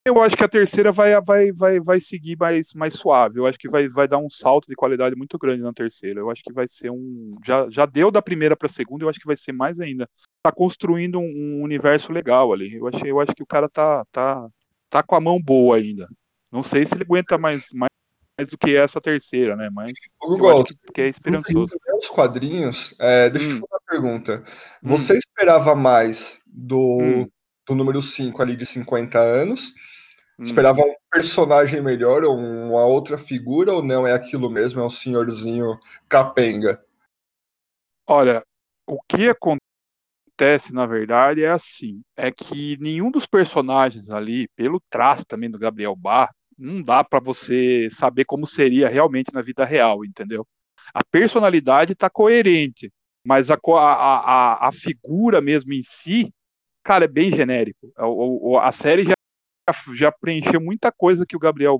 [0.06, 3.40] eu acho que a terceira vai, vai, vai, vai seguir mais, mais suave.
[3.40, 6.20] Eu acho que vai, vai dar um salto de qualidade muito grande na terceira.
[6.20, 7.36] Eu acho que vai ser um.
[7.46, 10.10] Já, já deu da primeira para a segunda, eu acho que vai ser mais ainda.
[10.42, 12.76] Tá construindo um, um universo legal ali.
[12.76, 14.48] Eu, achei, eu acho que o cara tá, tá,
[14.90, 16.08] tá com a mão boa ainda.
[16.52, 17.92] Não sei se ele aguenta mais, mais,
[18.38, 19.69] mais do que essa terceira, né?
[19.71, 21.76] Mas O eu Google, que, que é esperançoso.
[21.97, 23.56] os quadrinhos, é, deixa eu Hum.
[23.56, 24.43] te fazer uma pergunta.
[24.84, 27.30] Você esperava mais do, Hum.
[27.67, 29.73] do número 5 ali de 50 anos?
[30.39, 30.43] Hum.
[30.43, 34.06] Esperava um personagem melhor ou uma outra figura ou não?
[34.06, 36.80] É aquilo mesmo, é um senhorzinho capenga.
[38.06, 38.43] Olha,
[38.88, 45.26] o que acontece, na verdade, é assim: é que nenhum dos personagens ali, pelo traço
[45.26, 50.04] também do Gabriel Bar, não dá pra você saber como seria realmente na vida real,
[50.06, 50.48] entendeu?
[50.93, 52.91] A personalidade tá coerente,
[53.24, 56.34] mas a, a, a, a figura mesmo em si,
[56.84, 57.91] cara, é bem genérico.
[58.00, 59.13] O- o- A, série já,
[59.96, 61.80] já preencheu muita coisa que o Gabriel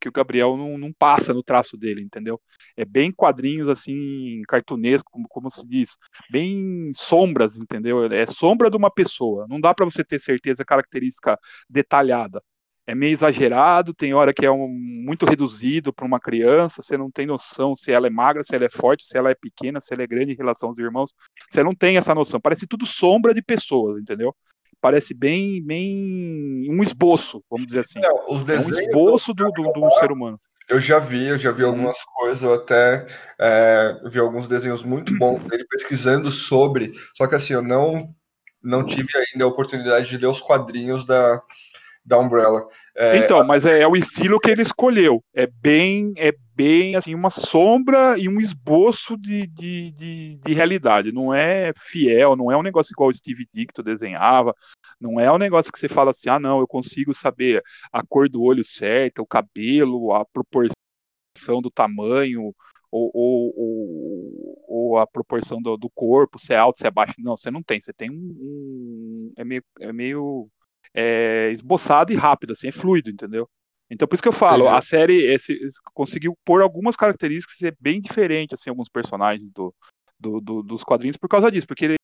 [0.00, 2.40] que o Gabriel não, não passa no traço dele, entendeu?
[2.76, 5.96] É bem quadrinhos assim, cartunesco, como, como se diz,
[6.28, 8.04] bem sombras, entendeu?
[8.12, 9.46] É sombra de uma pessoa.
[9.48, 11.38] Não dá para você ter certeza característica
[11.70, 12.42] detalhada.
[12.86, 17.10] É meio exagerado, tem hora que é um, muito reduzido para uma criança, você não
[17.10, 19.92] tem noção se ela é magra, se ela é forte, se ela é pequena, se
[19.92, 21.12] ela é grande em relação aos irmãos.
[21.50, 22.40] Você não tem essa noção.
[22.40, 24.34] Parece tudo sombra de pessoas, entendeu?
[24.80, 28.00] Parece bem, bem um esboço, vamos dizer assim.
[28.00, 30.40] Não, os É um desenhos esboço do, do, do ser humano.
[30.68, 31.68] eu já vi, eu já vi Uhum.
[31.70, 33.06] algumas coisas, eu até
[33.40, 38.12] é, vi alguns desenhos muito bons dele pesquisando sobre, só que assim, eu não,
[38.62, 41.40] não tive ainda a oportunidade de ler os quadrinhos da,
[42.06, 42.66] da Umbrella.
[42.96, 45.22] É, Então, mas é, é o estilo que ele escolheu.
[45.34, 51.10] É bem, é bem assim, uma sombra e um esboço de, de, de, de realidade.
[51.10, 54.54] Não é fiel, não é um negócio igual o Steve Dicto desenhava.
[55.00, 58.28] Não é um negócio que você fala assim, ah, não, eu consigo saber a cor
[58.28, 62.54] do olho certa, o cabelo, a proporção do tamanho,
[62.90, 67.14] ou, ou, ou, ou a proporção do, do corpo, se é alto, se é baixo.
[67.18, 67.80] Não, você não tem.
[67.80, 68.14] Você tem um.
[68.14, 69.64] um- é meio.
[69.80, 70.48] É meio
[70.96, 73.48] é, esboçado e rápido, assim, é fluido, entendeu?
[73.90, 75.58] Então, por isso que eu falo, a série esse,
[75.94, 79.74] conseguiu pôr algumas características é bem diferente, assim, alguns personagens do,
[80.20, 81.96] do- do- dos quadrinhos por causa disso, porque ele,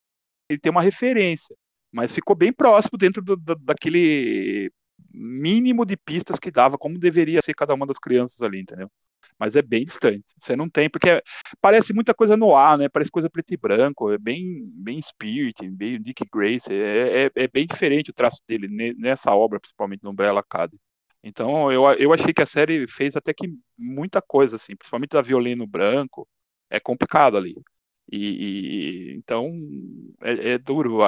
[0.50, 1.56] ele tem uma referência,
[1.92, 4.72] mas ficou bem próximo dentro do- do- daquele
[5.12, 8.90] mínimo de pistas que dava, como deveria ser cada uma das crianças ali, entendeu?
[9.38, 10.24] Mas é bem distante.
[10.38, 11.22] Você não tem, porque
[11.60, 12.88] parece muita coisa no ar, né?
[12.88, 17.48] Parece coisa preto e branco, é bem, bem Spirit, bem Dick Grace, é, é, é
[17.48, 20.80] bem diferente o traço dele ne- nessa obra, principalmente no Umbrella Academy.
[21.22, 25.22] Então eu, eu achei que a série fez até que muita coisa, assim, principalmente da
[25.22, 26.28] violino branco,
[26.70, 27.54] é complicado ali.
[28.10, 29.50] E, e- então
[30.22, 30.98] é, é duro.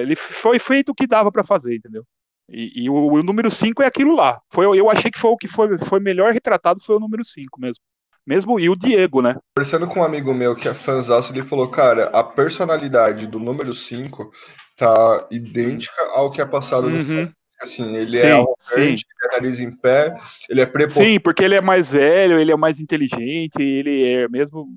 [0.00, 2.06] Ele foi feito o que dava para fazer, entendeu?
[2.48, 4.40] E, e o, o número 5 é aquilo lá.
[4.50, 7.60] Foi, eu achei que foi o que foi, foi melhor retratado foi o número 5
[7.60, 7.82] mesmo.
[8.26, 9.36] Mesmo e o Diego, né?
[9.56, 13.74] Conversando com um amigo meu que é fãzaço, ele falou, cara, a personalidade do número
[13.74, 14.30] 5
[14.76, 17.30] tá idêntica ao que é passado no Uhum.
[17.60, 20.14] Assim, ele Sim, é arrogante, ele é nariz em pé,
[20.50, 21.08] ele é prepotente.
[21.08, 24.68] Sim, porque ele é mais velho, ele é mais inteligente, ele é mesmo.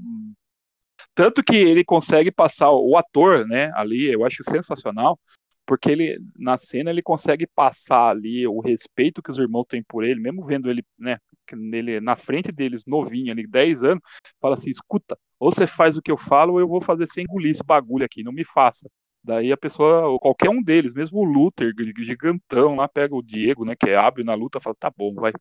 [1.15, 5.19] Tanto que ele consegue passar o ator, né, ali, eu acho sensacional,
[5.67, 10.03] porque ele na cena ele consegue passar ali o respeito que os irmãos têm por
[10.03, 11.19] ele, mesmo vendo ele, né,
[11.53, 14.01] nele na frente deles novinho ali, 10 anos,
[14.41, 17.25] fala assim, escuta, ou você faz o que eu falo ou eu vou fazer sem
[17.25, 18.89] engolir esse bagulho aqui, não me faça.
[19.21, 23.65] Daí a pessoa, ou qualquer um deles, mesmo o Luther, gigantão, lá pega o Diego,
[23.65, 25.33] né, que é hábil na luta, fala, tá bom, vai.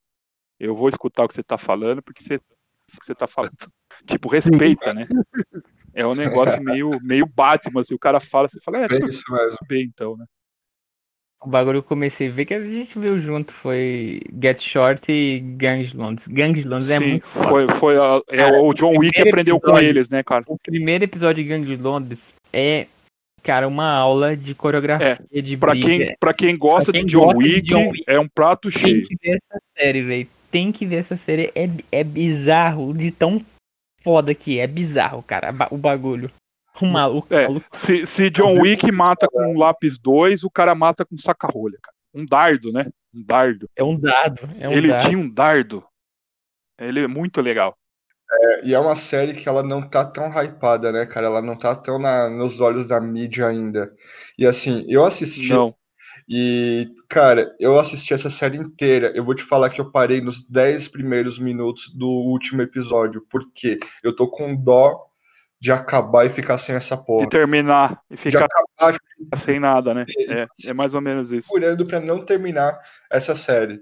[0.58, 3.56] Eu vou escutar o que você tá falando, porque você, que você tá falando.
[4.06, 5.06] Tipo, respeita, né?
[5.96, 9.24] É um negócio meio, meio Batman, assim, o cara fala, você fala, é, É isso
[9.32, 9.58] mesmo.
[9.66, 10.26] bem então, né?
[11.42, 15.38] O bagulho eu comecei a ver que a gente viu junto foi Get Short e
[15.40, 16.26] Gangs Londres.
[16.26, 17.48] Gangs Londres é Sim, muito foda.
[17.48, 20.44] foi, foi a- é, Cara, o John Wick aprendeu com episódio- eles, né, cara?
[20.48, 22.86] O primeiro episódio de Gangs Londres é,
[23.42, 25.86] cara, uma aula de coreografia de Pra briga.
[25.86, 28.28] quem, pra quem gosta Pra quem de John gosta de Wick, John Wick, é um
[28.28, 29.06] prato Tem cheio.
[29.06, 30.28] que ver essa série, velho.
[30.50, 31.52] Tem que ver essa série.
[31.54, 33.44] É, é bizarro de tão
[34.06, 34.62] foda que é.
[34.62, 36.30] É bizarro, cara, o bagulho.
[36.80, 37.66] O maluco, É, maluco.
[37.72, 41.96] Se, se John Wick mata com um lápis 2, o cara mata com saca-rolha, cara.
[42.14, 42.86] Um dardo, né?
[43.12, 43.68] Um dardo.
[43.74, 44.48] É um dado.
[44.60, 45.06] É um Ele dado.
[45.08, 45.82] tinha um dardo.
[46.78, 47.76] Ele é muito legal.
[48.62, 51.26] E é uma série que ela não tá tão hypada, né, cara?
[51.26, 53.90] Ela não tá tão na- nos olhos da mídia ainda.
[54.38, 55.74] E assim, eu assisti Não.
[56.28, 59.12] E, cara, eu assisti essa série inteira.
[59.14, 63.78] Eu vou te falar que eu parei nos 10 primeiros minutos do último episódio, porque
[64.02, 65.04] eu tô com dó
[65.60, 67.28] de acabar e ficar sem essa De porra.
[67.30, 68.98] terminar e De ficar acabar
[69.36, 70.04] sem nada, né?
[70.28, 71.48] É, é mais ou menos isso.
[71.48, 72.78] procurando pra não terminar
[73.10, 73.80] essa série.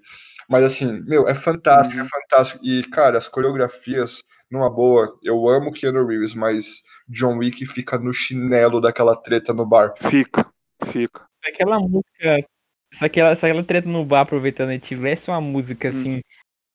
[0.48, 2.07] Mas assim, meu, é fantástico, Uhum.
[2.07, 2.64] é fantástico.
[2.64, 8.12] E, cara, as coreografias, numa boa, eu amo Keanu Reeves, mas John Wick fica no
[8.12, 9.94] chinelo daquela treta no bar.
[9.98, 10.46] Fica,
[10.85, 11.22] fica.
[11.44, 12.46] Se aquela música.
[12.94, 16.20] Se aquela, se aquela treta no bar aproveitando e tivesse uma música assim,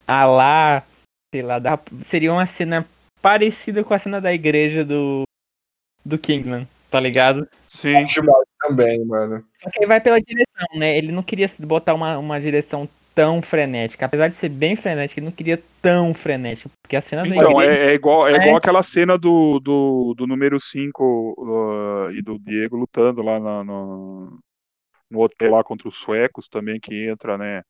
[0.05, 0.83] a lá,
[1.33, 2.85] sei lá, dá- seria uma cena
[3.21, 5.23] parecida com a cena da igreja do.
[6.05, 7.47] do Kingsman, tá ligado?
[7.69, 8.05] Sim.
[8.61, 9.45] Também, mano.
[9.63, 10.97] Só que aí vai pela direção, né?
[10.97, 14.05] Ele não queria botar uma, uma direção tão frenética.
[14.05, 16.69] Apesar de ser bem frenética, ele não queria tão frenética.
[16.83, 17.79] Porque a cena da Então, igreja.
[17.81, 18.35] é, é igual, é É.
[18.35, 24.37] igual aquela cena do, do, do número 5 e do Diego lutando lá na- no,
[25.09, 27.63] no hotel lá contra os suecos também, que entra, né?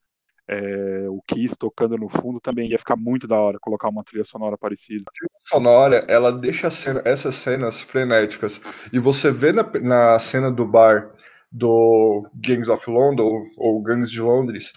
[0.50, 4.26] é, o Kiss tocando no fundo também ia ficar muito da hora colocar uma trilha
[4.26, 5.06] sonora parecida.
[5.44, 8.60] sonora, ela deixa a cena- essas cenas frenéticas.
[8.92, 11.12] E você vê na, na cena do bar
[11.52, 14.72] do Gangs of London, ou, ou Gangs de Londres,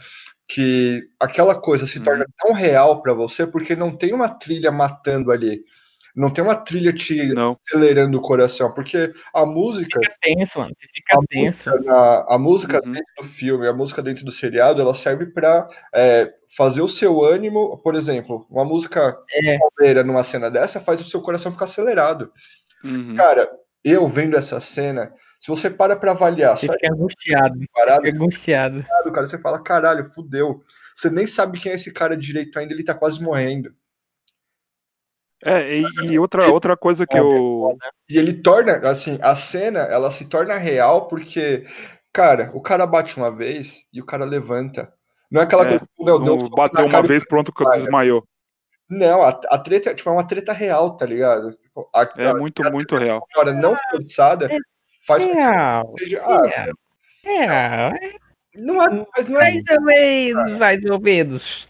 [0.47, 2.05] que aquela coisa se Uhum.
[2.05, 5.65] torna tão real pra você porque não tem uma trilha matando ali.
[6.15, 10.75] Não tem uma trilha te Não, acelerando o coração, porque a música, Fica tenso, mano.
[10.95, 11.71] Fica a tenso.
[11.71, 12.93] música, na- a música Uhum.
[12.93, 17.25] dentro do filme, a música dentro do seriado, ela serve pra é, fazer o seu
[17.25, 19.59] ânimo, por exemplo, uma música É.
[19.59, 22.31] palmeira numa cena dessa faz o seu coração ficar acelerado.
[22.85, 23.15] Uhum.
[23.17, 23.49] Cara,
[23.83, 27.59] eu vendo essa cena, se você para pra avaliar, Você fica angustiado.
[27.73, 28.85] parado, Fica angustiado.
[29.13, 30.61] cara, você fala, caralho, fudeu.
[30.95, 33.73] Você nem sabe quem é esse cara direito ainda, ele tá quase morrendo.
[35.45, 37.77] É, e, e outra, outra coisa que eu.
[38.09, 41.65] E ele torna, assim, a cena, ela se torna real porque,
[42.13, 44.93] cara, o cara bate uma vez e o cara levanta.
[45.31, 48.25] Não é aquela É, coisa, meu não Deus, bateu uma vez, pronto, que desmaiou.
[48.89, 51.53] Não, a, a treta tipo, é uma treta real, tá ligado?
[51.53, 53.27] Tipo, a, É a- muito, a muito real.
[53.33, 54.49] sonora não forçada
[55.07, 55.95] faz com que Real.
[55.99, 56.23] seja.
[56.23, 56.73] Ah, Real.
[57.25, 57.93] Real.
[58.55, 59.51] não é, mas não é.
[59.53, 61.67] Mais ou menos, mais ou menos.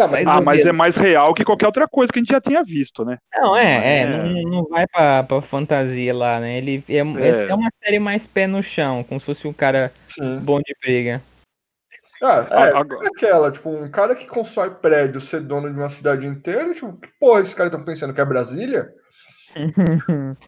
[0.00, 2.40] Não, mas, Ah, mas é mais real que qualquer outra coisa que a gente já
[2.40, 3.18] tinha visto, né?
[3.34, 4.06] Não, é, é, É.
[4.06, 6.56] Não, não vai pra, pra fantasia lá, né?
[6.58, 7.48] Ele é, É.
[7.50, 10.38] é uma série mais pé no chão, como se fosse um cara sim.
[10.38, 11.20] bom de briga.
[12.22, 15.78] Ah, é, A- agora- é aquela, tipo, um cara que constrói prédio ser dono de
[15.78, 18.90] uma cidade inteira, tipo, que porra, esses caras estão pensando que é Brasília?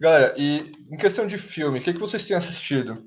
[0.00, 3.02] Galera, e em questão de filme, o que, que vocês têm assistido?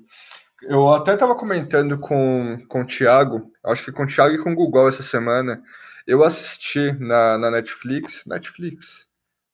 [0.68, 4.52] Eu até tava comentando com, com o Thiago, acho que com o Thiago e com
[4.52, 5.62] o Google essa semana.
[6.06, 9.08] Eu assisti na, na Netflix, Netflix,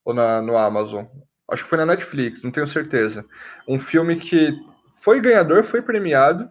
[0.04, 1.04] ou na, no Amazon,
[1.50, 3.24] acho que foi na Netflix, não tenho certeza.
[3.68, 4.52] Um filme que
[4.96, 6.48] foi ganhador, foi premiado,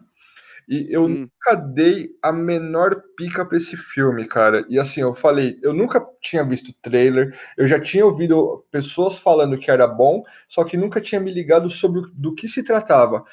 [0.68, 1.30] e eu Hum.
[1.44, 4.64] nunca dei a menor pica pra esse filme, cara.
[4.68, 9.58] E assim, eu falei, eu nunca tinha visto trailer, eu já tinha ouvido pessoas falando
[9.58, 13.24] que era bom, só que nunca tinha me ligado sobre do que se tratava.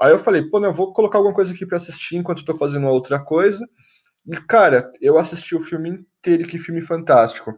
[0.00, 2.44] Aí eu falei, pô, não, eu vou colocar alguma coisa aqui pra assistir enquanto eu
[2.44, 3.66] tô fazendo uma outra coisa.
[4.26, 7.54] E, cara, eu assisti o filme inteiro, que filme fantástico.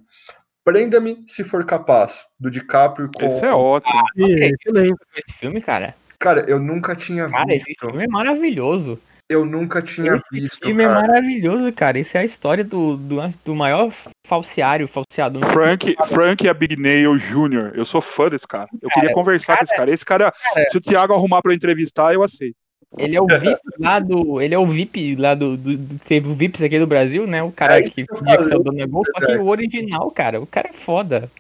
[0.64, 3.26] Prenda-me se for capaz, do DiCaprio com.
[3.26, 4.00] Esse é ótimo.
[4.12, 4.55] Ok.
[4.61, 4.98] Excelente.
[5.16, 7.87] Esse filme, cara, Cara, eu nunca tinha cara, esse visto.
[7.87, 9.00] filme é maravilhoso.
[9.30, 10.58] Eu nunca tinha Esse visto.
[10.66, 11.00] filme é cara.
[11.02, 12.00] maravilhoso, cara.
[12.00, 13.92] Isso é a história do, do, do maior
[14.26, 15.46] falseário, falseador.
[15.46, 17.70] Frank, Frank Abagnale Jr.
[17.74, 18.68] Eu sou fã desse cara.
[18.82, 19.88] Eu queria conversar com esse cara.
[19.88, 22.56] Esse cara, cara- se o Thiago arrumar pra eu entrevistar, eu aceito.
[22.98, 24.40] Ele é o VIP lá do.
[24.42, 25.56] Ele é o VIP lá do.
[25.56, 27.40] do, do teve o VIPs aqui do Brasil, né?
[27.40, 30.46] O cara É que que fingia que dando gol, só que o original, cara, o
[30.46, 31.30] cara é foda.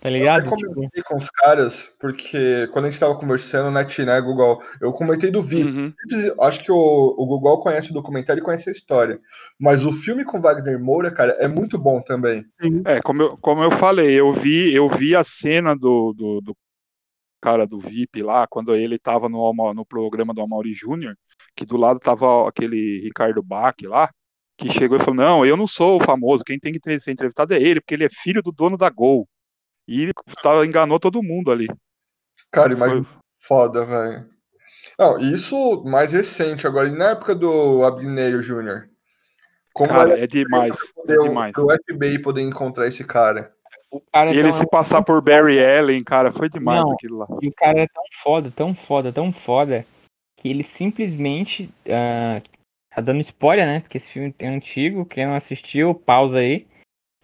[0.00, 0.46] Tá Eu ligado?
[0.46, 4.62] até Tipo, comentei com os caras, porque quando a gente tava conversando, net, né, Google,
[4.80, 5.70] eu comentei do VIP.
[5.70, 5.92] Uhum.
[6.40, 9.18] Acho que o, o Google conhece o documentário e conhece a história.
[9.58, 12.44] Mas o filme com Wagner Moura, cara, é muito bom também.
[12.84, 16.56] É, como eu, como eu falei, eu vi, eu vi a cena do, do, do
[17.40, 21.16] cara do VIP lá, quando ele tava no, no programa do Amaury Júnior,
[21.54, 24.10] que do lado tava aquele Ricardo Bach lá,
[24.58, 27.54] que chegou e falou, não, eu não sou o famoso, quem tem que ser entrevistado
[27.54, 29.28] é ele, porque ele é filho do dono da Gol.
[29.86, 31.66] E ele tava, enganou todo mundo ali.
[32.50, 33.06] Cara, Foi- imagina
[33.38, 34.26] foda, velho.
[34.98, 38.88] Não, isso mais recente agora, e na época do Abneio Júnior.
[39.72, 41.52] Como cara, é demais, é poder, demais.
[41.58, 43.52] o FBI poder encontrar esse cara.
[43.90, 46.92] o cara E é ele tão- se passar por Barry Allen, cara, foi demais Não.
[46.92, 47.26] aquilo lá.
[47.42, 49.86] E o cara é tão foda, tão foda, tão foda,
[50.36, 51.70] que ele simplesmente.
[51.88, 52.40] ah,
[52.94, 53.80] tá dando spoiler, né?
[53.80, 56.66] Porque esse filme é antigo, quem não assistiu, pausa aí.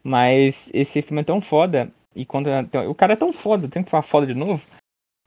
[0.05, 1.91] Mas esse filme é tão foda.
[2.15, 2.49] E quando.
[2.89, 4.63] O cara é tão foda, tem que falar foda de novo.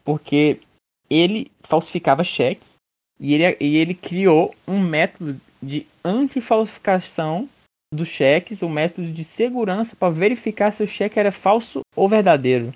[0.03, 0.59] Porque
[1.09, 2.65] ele falsificava cheque.
[3.19, 7.49] E ele, e ele criou um método de antifalsificação
[7.93, 12.73] dos cheques, um método de segurança para verificar se o cheque era falso ou verdadeiro.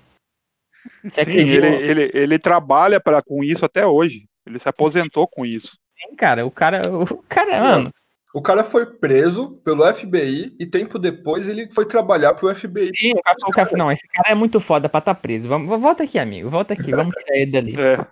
[1.04, 4.26] Você Sim, ele, ele, ele trabalha pra, com isso até hoje.
[4.46, 5.76] Ele se aposentou com isso.
[5.98, 7.90] Sim, cara, o cara, o cara, mano,
[8.32, 12.90] O cara foi preso pelo FBI e tempo depois ele foi trabalhar pro FBI.
[12.96, 15.48] sim, o cara, o cara não, esse cara é muito foda pra estar preso.
[15.48, 17.74] Vamos, volta aqui, amigo, volta aqui, vamos tirar ele dali.
[17.80, 18.06] É.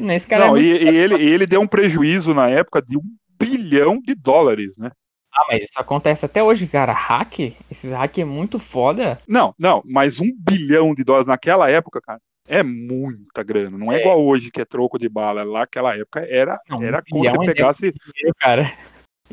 [0.00, 0.66] Não, esse cara é Não, muito...
[0.66, 3.02] e, e ele, e ele deu um prejuízo na época de um
[3.40, 4.90] bilhão de dólares, né?
[5.32, 6.92] Ah, mas isso acontece até hoje, cara.
[6.92, 9.18] Hack, esses hack é muito foda.
[9.26, 13.78] Não, não, mas um bilhão de dólares naquela época, cara, é muita grana.
[13.78, 14.00] Não é, É.
[14.00, 15.44] igual hoje que é troco de bala.
[15.44, 17.80] Lá naquela época era, Não, era um como você é pegasse.
[17.92, 18.72] Dinheiro, cara.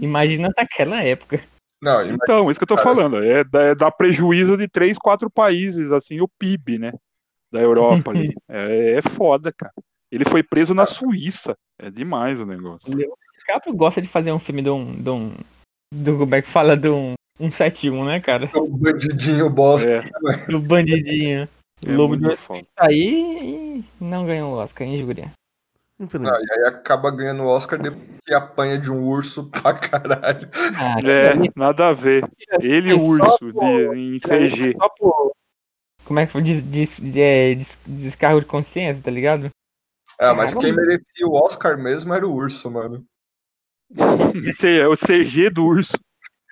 [0.02, 1.42] Imagina naquela época.
[1.82, 3.24] Não, imagina- Então, isso que eu tô falando.
[3.24, 6.92] É, é dar prejuízo de três, quatro países, assim, o PIB, né?
[7.52, 8.34] Da Europa ali.
[8.50, 9.74] É, é foda, cara.
[10.12, 11.56] Ele foi preso na Suíça.
[11.80, 12.92] É demais o negócio.
[12.94, 12.98] O
[13.38, 14.94] DiCaprio gosta de fazer um filme de um.
[14.94, 15.34] De um
[15.94, 16.76] do, como é que fala?
[16.76, 18.50] De um 171, né, cara?
[18.54, 19.90] o bandidinho bosta.
[19.90, 21.48] É, Do bandidinho.
[21.86, 22.66] é Lobo de foda.
[22.78, 25.32] Aí e não ganhou o Oscar, hein, Júlia?
[26.00, 30.50] Ah, e aí acaba ganhando o Oscar depois que apanha de um urso pra caralho.
[30.54, 32.30] Ah, É, nada a ver.
[32.60, 34.74] Ele e É o urso por- de, em CG.
[34.78, 35.32] Só por.
[36.04, 36.42] Como é que foi?
[36.42, 39.50] Des, des, é, des- descargo de consciência, tá ligado?
[40.20, 43.06] É, mas Ah, quem merecia o Oscar mesmo era o urso, mano.
[44.50, 45.94] Esse é o CG do urso.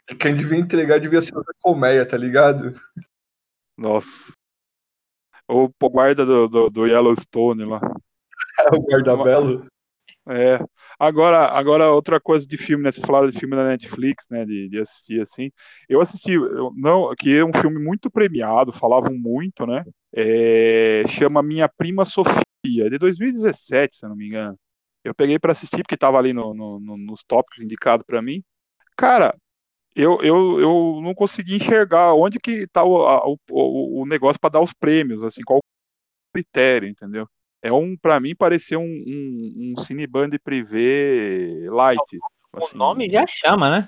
[0.09, 2.79] E quem devia entregar devia ser o colmeia, tá ligado?
[3.77, 4.31] Nossa.
[5.47, 7.79] O o guarda do, do, do Yellowstone lá.
[8.77, 9.65] o guardabelo.
[10.29, 10.59] É.
[10.99, 12.91] Agora, agora outra coisa de filme, né?
[12.91, 14.45] Vocês falaram de filme da Netflix, né?
[14.45, 15.51] De, de assistir assim.
[15.89, 19.83] Eu assisti, eu, não, que é um filme muito premiado, falavam muito, né?
[20.13, 24.57] É, chama Minha Prima Sofia, é de 2017, se eu não me engano.
[25.03, 28.41] Eu peguei pra assistir porque tava ali no, no- no- nos tópicos indicados pra mim.
[28.97, 29.35] Cara,
[29.95, 33.37] eu, eu, eu não consegui enxergar onde que tá o, a- o,
[34.01, 35.59] o, negócio pra dar os prêmios, assim, qual
[36.33, 37.27] critério, entendeu?
[37.63, 42.19] É um, para mim, pareceu um, um, um Cineband Privé light.
[42.51, 42.77] O assim.
[42.77, 43.87] nome já chama, né?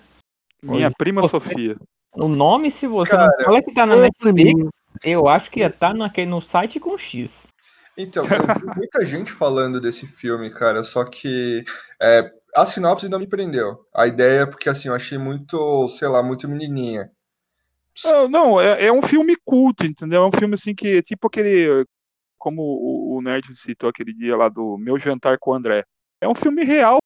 [0.63, 1.75] Minha Olha, prima você- Sofia.
[2.13, 4.69] O nome, se você Cara, não fala que tá na Netflix,
[5.03, 7.45] eu acho que ia estar naquele, no site com X.
[7.97, 8.29] Então, eu vi
[8.79, 11.65] muita gente falando desse filme, cara, só que
[12.01, 13.85] é, a sinopse não me prendeu.
[13.93, 17.11] A ideia é porque, assim, eu achei muito, sei lá, muito menininha.
[18.05, 20.23] Não, não, é, é um filme cult, entendeu?
[20.23, 21.85] É um filme assim que, tipo aquele,
[22.45, 25.83] como o, o Nerd citou aquele dia lá do Meu Jantar com o André.
[26.21, 26.99] É um filme real,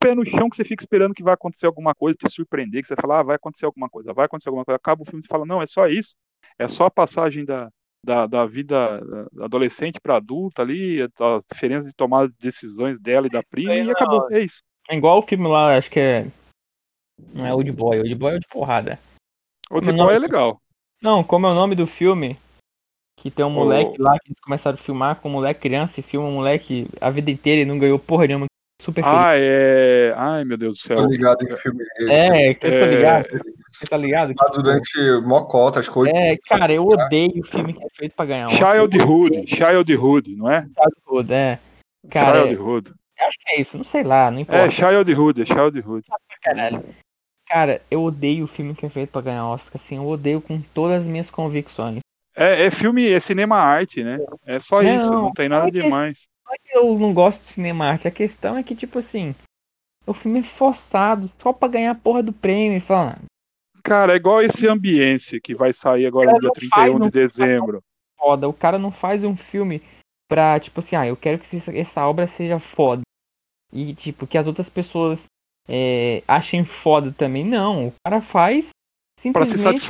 [0.00, 2.88] pé no chão, que você fica esperando que vai acontecer alguma coisa, te surpreender, que
[2.88, 4.74] você fala, ah, vai acontecer alguma coisa, vai acontecer alguma coisa.
[4.74, 6.16] Acaba o filme e você fala, não, é só isso.
[6.58, 7.70] É só a passagem da,
[8.04, 9.00] da, da vida
[9.32, 13.70] da adolescente para adulta ali, as diferenças de tomada de decisões dela e da prima,
[13.70, 14.26] aí e acabou.
[14.32, 14.60] É isso.
[14.88, 16.26] É igual o filme lá, acho que é.
[17.32, 18.98] Não é Old Boy, Old Boy é o de porrada.
[19.70, 20.60] O de Não, boy é legal.
[21.00, 22.36] Não, como é o nome do filme?
[23.20, 26.00] Que tem um O- moleque lá que eles começaram a filmar com um moleque criança
[26.00, 28.46] e filma um moleque a vida inteira e não ganhou porra nenhuma.
[28.80, 29.18] Super feliz.
[29.18, 30.14] Ah, é.
[30.16, 30.96] Ai, meu Deus do céu.
[30.96, 32.12] Tô ligado em que filme é esse.
[32.12, 33.26] é, que é- tá ligado?
[33.78, 34.34] Você tá ligado?
[34.40, 38.24] Ah, durante Mocota, acho que oito É, cara, eu odeio filme que é feito pra
[38.24, 40.66] ganhar Childhood, Childhood, não é?
[40.74, 41.58] Childhood, é.
[42.10, 42.90] Cara, Childhood.
[43.18, 44.64] eu acho que é isso, não sei lá, não importa.
[44.64, 46.06] É, Childhood, é Childhood.
[46.42, 46.82] caralho.
[47.48, 51.02] Cara, eu odeio filme que é feito pra ganhar Oscar, assim, eu odeio com todas
[51.02, 51.98] as minhas convicções.
[52.34, 54.18] É, é filme, é cinema arte, né?
[54.46, 56.26] É só Não, isso, não tem nada é demais.
[56.46, 59.34] não é que eu não gosto de cinema arte, a questão é que, tipo assim,
[60.06, 63.18] o filme é forçado, só pra ganhar a porra do prêmio e falar,
[63.82, 67.10] Cara, é igual esse ambiente que vai sair agora no dia Não 31 faz, de
[67.10, 67.82] dezembro.
[68.18, 68.48] foda.
[68.48, 69.82] O cara não faz um filme
[70.28, 73.02] pra, tipo assim, ah, eu quero que essa obra seja foda.
[73.72, 75.24] E, tipo, que as outras pessoas
[75.68, 77.44] é, achem foda também.
[77.44, 78.68] Não, o cara faz
[79.32, 79.80] Pra se simplesmente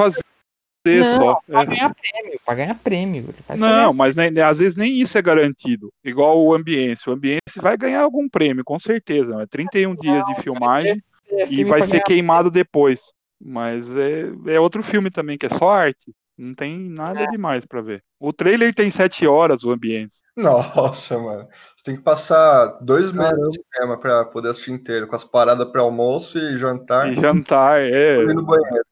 [0.87, 1.41] Não, só.
[1.47, 1.66] pra É.
[1.66, 2.41] ganhar prêmio.
[2.45, 3.35] Pra ganhar prêmio.
[3.51, 5.93] Não, ganhar mas nem- às vezes nem isso é garantido.
[6.05, 7.09] Igual o ambiente.
[7.09, 9.43] O ambiente vai ganhar algum prêmio, com certeza.
[9.43, 13.12] É 31 dias de filmagem é e filme vai ser ganhar- queimado depois.
[13.43, 16.12] Mas é, é outro filme também, que é só arte.
[16.37, 18.03] Não tem nada demais pra ver.
[18.18, 20.16] O trailer tem sete horas, o ambiente.
[20.35, 21.47] Nossa, mano.
[21.76, 23.51] Você tem que passar dois meses Caramba.
[23.51, 27.12] de cinema pra poder assistir inteiro, com as paradas pra almoço e jantar.
[27.12, 28.22] E jantar, é.
[28.22, 28.85] e no banheiro.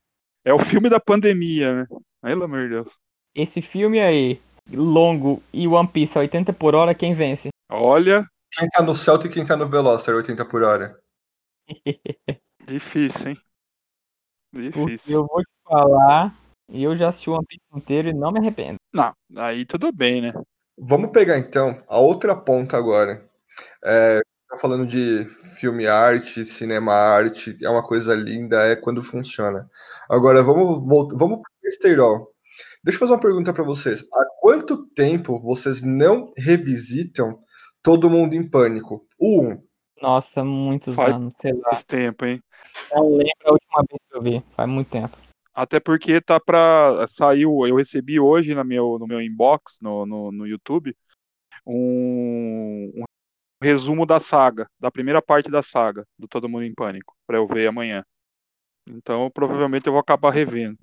[0.48, 1.86] É o filme da pandemia, né?
[2.22, 2.92] Pelo amor de Deus.
[3.34, 4.40] Esse filme aí,
[4.72, 7.50] longo e One Piece a 80 por hora, quem vence?
[7.70, 10.98] Olha, Quem tá no Celta e quem tá no Veloster, 80 por hora.
[12.66, 13.38] difícil, hein?
[14.72, 15.14] Porque Difícil.
[15.14, 16.34] eu vou te falar,
[16.68, 18.78] eu já assisti o One Piece inteiro e não me arrependo.
[18.92, 20.32] Não, aí tudo bem, né?
[20.78, 23.28] Vamos pegar então a outra ponta agora.
[23.84, 25.24] É, tá falando de
[25.58, 29.68] filme arte, cinema arte, é uma coisa linda, é quando funciona.
[30.08, 32.32] Agora vamos voltar, vamos pro besteirol.
[32.82, 34.06] Deixa eu fazer uma pergunta para vocês.
[34.12, 37.38] Há quanto tempo vocês não revisitam
[37.82, 39.06] Todo Mundo em Pânico?
[39.18, 39.62] O 1.
[40.00, 41.70] Nossa, muitos Faz- anos, sei lá.
[41.70, 42.40] Faz tempo, hein?
[42.92, 45.16] Não lembro a última vez que eu vi, faz muito tempo.
[45.52, 47.04] Até porque tá pra.
[47.08, 50.94] Saiu, eu recebi hoje no meu, no meu inbox, no, no, no YouTube,
[51.66, 53.04] um, um
[53.62, 57.46] resumo da saga, da primeira parte da saga, do Todo Mundo em Pânico, pra eu
[57.46, 58.04] ver amanhã.
[58.88, 60.78] Então, provavelmente eu vou acabar revendo.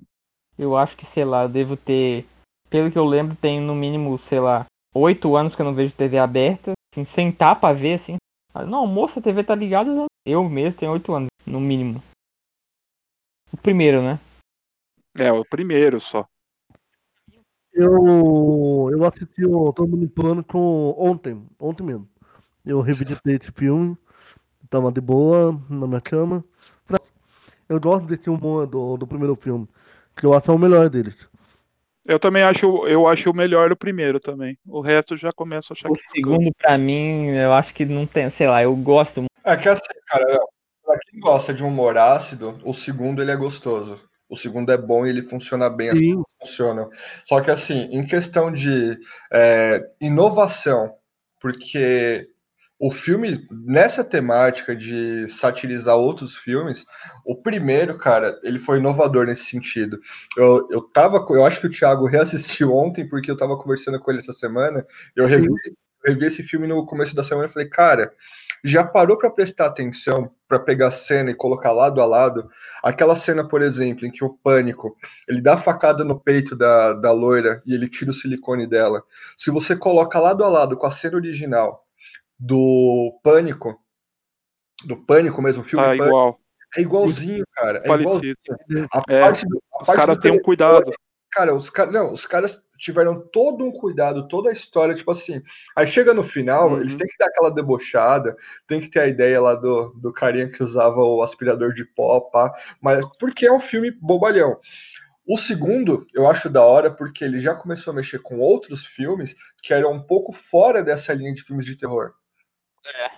[0.57, 2.25] Eu acho que, sei lá, eu devo ter.
[2.69, 5.93] Pelo que eu lembro, tem no mínimo, sei lá, oito anos que eu não vejo
[5.93, 6.73] TV aberta.
[6.93, 8.15] Assim, sentar pra ver, assim.
[8.53, 9.93] Ah, Não, moça, a TV tá ligada.
[9.93, 10.05] né?
[10.25, 12.01] Eu mesmo tenho oito anos, no mínimo.
[13.51, 14.19] O primeiro, né?
[15.17, 16.25] É, o primeiro só.
[17.73, 20.57] Eu, eu assisti o Todo Mundo em Pânico
[20.97, 22.07] ontem, ontem mesmo.
[22.65, 23.97] Eu revisitei esse filme,
[24.69, 26.43] tava de boa na minha cama.
[27.67, 29.67] Eu gosto desse humor do, do primeiro filme,
[30.15, 31.15] que eu acho o melhor deles.
[32.05, 34.55] Eu também acho, eu acho o melhor o primeiro também.
[34.67, 37.83] O resto eu já começo a achar O que segundo, pra mim, eu acho que
[37.83, 39.31] não tem, sei lá, eu gosto muito.
[39.43, 40.39] É que assim, cara,
[40.83, 43.99] pra quem gosta de um humor ácido, o segundo ele é gostoso.
[44.29, 46.13] O segundo é bom e ele funciona bem, as Sim.
[46.13, 46.89] coisas funcionam.
[47.25, 48.95] Só que assim, em questão de
[49.31, 50.93] é, inovação,
[51.39, 52.27] porque
[52.79, 56.85] o filme, nessa temática de satirizar outros filmes,
[57.25, 59.99] o primeiro, cara, ele foi inovador nesse sentido.
[60.37, 64.11] Eu, eu tava, eu acho que o Thiago reassistiu ontem, porque eu tava conversando com
[64.11, 67.69] ele essa semana, eu revi, eu revi esse filme no começo da semana e falei,
[67.69, 68.11] cara,
[68.63, 72.49] já parou pra prestar atenção, pra pegar a cena e colocar lado a lado?
[72.83, 74.97] Aquela cena, por exemplo, em que o Pânico,
[75.29, 79.03] ele dá a facada no peito da, da loira e ele tira o silicone dela.
[79.37, 81.84] Se você coloca lado a lado com a cena original
[82.39, 83.79] do Pânico,
[84.85, 86.39] do Pânico mesmo, o filme tá Pânico, igual,
[86.77, 87.79] é igualzinho, cara.
[87.85, 88.35] É igualzinho.
[88.45, 88.87] parecido.
[88.91, 90.91] A É, parte do, a Os caras têm um cuidado.
[91.31, 91.93] Cara, os caras.
[91.93, 95.41] Não, os caras tiveram todo um cuidado, toda a história, tipo assim.
[95.75, 96.79] Aí chega no final, Uhum.
[96.81, 98.35] eles têm que dar aquela debochada,
[98.67, 102.19] tem que ter a ideia lá do, do carinha que usava o aspirador de pó,
[102.21, 102.53] pá.
[102.81, 104.59] Mas porque é um filme bobalhão.
[105.27, 109.35] O segundo, eu acho da hora porque ele já começou a mexer com outros filmes
[109.63, 112.13] que eram um pouco fora dessa linha de filmes de terror.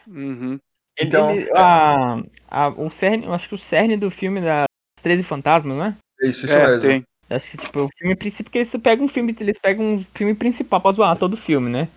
[0.07, 0.59] Uhum.
[0.97, 4.65] Ele, Então- ele- a, a- o cerne, eu acho que o cerne do filme das
[5.01, 5.97] 13 Fantasmas, né?
[6.21, 6.81] É isso, isso É, mesmo.
[6.81, 7.03] tem.
[7.29, 10.33] Acho que tipo, o filme principal, porque eles pegam um filme, eles pegam um filme
[10.33, 11.89] principal pra zoar todo filme, né?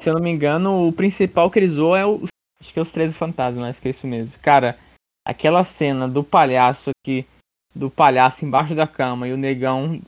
[0.00, 2.24] Se eu não me engano, o principal que eles zoam é o.
[2.60, 4.32] Acho que é os 13 fantasmas, acho que é isso mesmo.
[4.42, 4.76] Cara,
[5.24, 7.24] aquela cena do palhaço aqui,
[7.74, 10.00] do palhaço embaixo da cama e o negão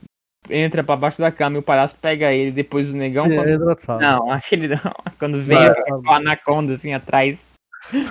[0.51, 3.27] entra pra baixo da cama e o palhaço pega ele, depois o negão.
[3.27, 4.01] É, quando- é engraçado.
[4.01, 4.79] Não, aquele não,
[5.19, 6.03] quando vem Mano.
[6.07, 7.47] o anaconda assim atrás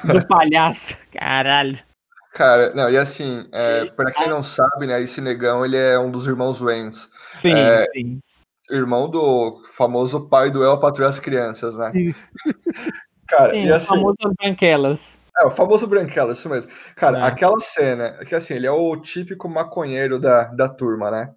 [0.03, 0.97] do palhaço.
[1.11, 1.77] Caralho.
[2.33, 6.11] Cara, não, e assim, é, pra quem não sabe, né, esse negão, ele é um
[6.11, 7.09] dos irmãos Waynes.
[7.39, 8.19] Sim, É, sim.
[8.69, 11.91] irmão do famoso pai do El Patrulha as Crianças, né?
[11.91, 12.13] Sim.
[13.27, 14.99] Cara, Sim, e o assim, famoso Branquelas.
[15.39, 16.71] é, o famoso Branquela, isso mesmo.
[16.95, 17.23] Cara, É.
[17.23, 21.31] aquela cena, que assim, ele é o típico maconheiro da, da turma, né?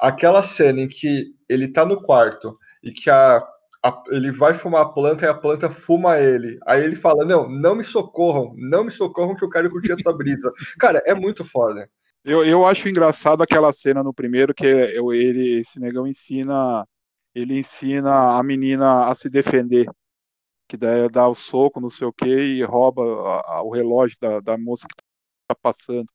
[0.00, 3.38] Aquela cena em que ele tá no quarto e que a,
[3.84, 6.58] a- ele vai fumar a planta e a planta fuma ele.
[6.66, 10.12] Aí ele fala: Não, não me socorram, não me socorram que eu quero curtir essa
[10.12, 10.52] brisa.
[10.80, 11.88] Cara, é muito foda.
[12.24, 16.86] Eu, eu acho engraçado aquela cena no primeiro que eu, ele, esse negão ensina,
[17.34, 19.86] ele ensina a menina a se defender.
[20.68, 24.16] Que daí dá o soco, não sei o que, e rouba a- a- o relógio
[24.20, 24.94] da, da moça que
[25.48, 26.06] tá passando.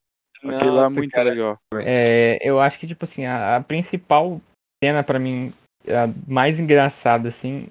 [0.49, 1.59] Aquele lá é muito cara, legal.
[1.75, 4.41] É, eu acho que, tipo assim, a, a principal
[4.83, 5.53] cena pra mim,
[5.87, 7.67] a mais engraçada, assim,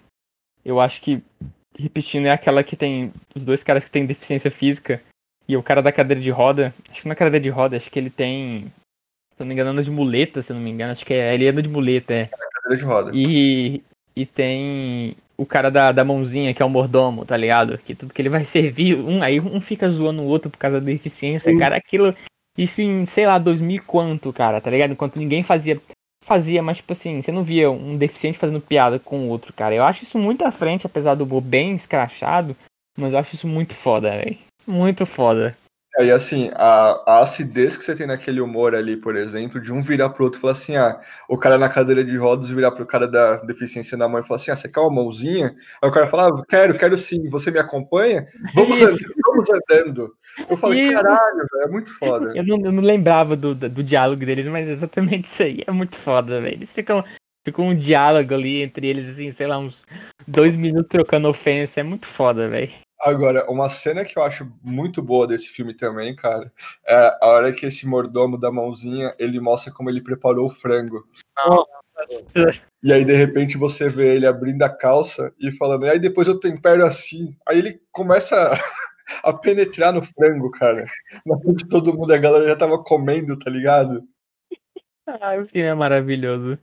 [0.65, 1.23] eu acho que,
[1.79, 5.01] repetindo, é aquela que tem os dois caras que têm deficiência física
[5.49, 6.75] e o cara da cadeira de roda.
[6.91, 8.73] Acho que na cadeira de roda, acho que ele tem.
[9.37, 10.93] Se eu não me engano, anda de muleta, se eu não me engano.
[10.93, 12.27] Acho que é, ele anda de muleta, é.
[12.27, 13.11] Cadeira de roda.
[13.15, 13.83] E,
[14.17, 17.77] e tem o cara da, da mãozinha, que é o mordomo, tá ligado?
[17.79, 20.81] Que tudo que ele vai servir, um aí um fica zoando o outro por causa
[20.81, 21.59] da deficiência, Sim.
[21.59, 21.77] cara.
[21.77, 22.15] Aquilo,
[22.57, 24.93] isso em, sei lá, 2000 e quanto, cara, tá ligado?
[24.93, 25.81] Enquanto ninguém fazia.
[26.25, 29.75] Fazia, mas tipo assim, você não via um deficiente fazendo piada com o outro, cara.
[29.75, 32.57] Eu acho isso muito à frente, apesar do humor bem escrachado,
[32.97, 34.39] mas eu acho isso muito foda, velho.
[34.67, 35.55] Muito foda.
[35.99, 39.73] É, E assim, a, a acidez que você tem naquele humor ali, por exemplo, de
[39.73, 42.73] um virar pro outro e falar assim, ah, o cara na cadeira de rodas virar
[42.73, 45.55] pro cara da deficiência na mão e falar assim, ah, você quer uma mãozinha?
[45.81, 48.27] Aí o cara fala, ah, quero, quero sim, você me acompanha?
[48.55, 50.15] Vamos, andando, vamos andando.
[50.51, 50.95] Eu falei, Isso.
[50.95, 52.33] caralho, velho, é muito foda.
[52.35, 55.71] Eu não, eu não lembrava do, do, do diálogo deles, mas exatamente isso aí é
[55.71, 56.55] muito foda, velho.
[56.55, 57.05] Eles ficam.
[57.47, 59.85] Ficou um diálogo ali entre eles, assim, sei lá, uns
[60.27, 61.81] dois minutos trocando ofensa.
[61.81, 62.73] É muito foda, velho.
[63.01, 66.51] Agora, uma cena que eu acho muito boa desse filme também, cara,
[66.87, 71.07] é a hora que esse mordomo da mãozinha, ele mostra como ele preparou o frango.
[72.83, 76.29] E aí, de repente, você vê ele abrindo a calça e falando, e aí depois
[76.29, 77.37] eu tempero assim.
[77.47, 78.35] Aí ele começa
[79.23, 80.85] a, penetrar no frango, cara.
[81.27, 84.03] Na frente de todo mundo, a galera já tava comendo, tá ligado?
[85.07, 86.59] Ah, o filme é maravilhoso.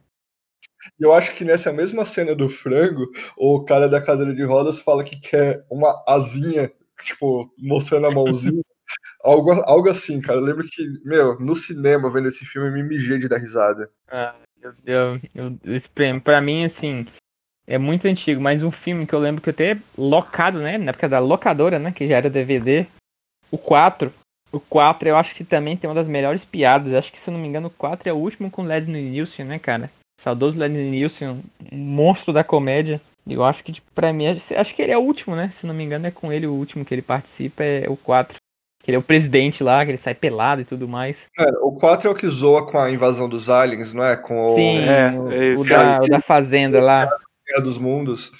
[1.00, 3.08] E eu acho que nessa mesma cena do frango,
[3.38, 6.72] o cara da cadeira de rodas fala que quer uma asinha,
[7.04, 8.62] tipo, mostrando a mãozinha.
[9.24, 10.40] Algo, algo assim, cara.
[10.40, 13.90] Eu lembro que, meu, no cinema, vendo esse filme, eu me mijei de dar risada.
[14.10, 15.22] Ah, meu Deus.
[15.34, 17.06] Eu, esse prêmio, pra mim, assim,
[17.68, 20.78] é muito antigo, mas um filme que eu lembro que eu tenho locado, né?
[20.78, 21.92] Na época da locadora, né?
[21.92, 22.86] Que já era DVD.
[23.52, 24.12] O 4.
[24.52, 26.94] O 4 eu acho que também tem uma das melhores piadas.
[26.94, 29.46] Acho que, se eu não me engano, o 4 é o último com Leslie Nielsen,
[29.46, 29.90] né, cara?
[30.22, 31.30] Saudoso Leslie Nielsen,
[31.72, 33.02] um monstro da comédia.
[33.28, 35.50] Eu acho que, tipo, pra mim, acho que ele é o último, né?
[35.52, 38.38] Se não me engano, é com ele o último que ele participa, é o 4.
[38.84, 41.18] Que ele é o presidente lá, que ele sai pelado e tudo mais.
[41.36, 44.16] Cara, o 4 é o que zoa com a invasão dos aliens, não é?
[44.16, 47.06] Com o Sim, É, o, é o da, o da fazenda lá.
[47.48, 48.32] Guerra dos Mundos.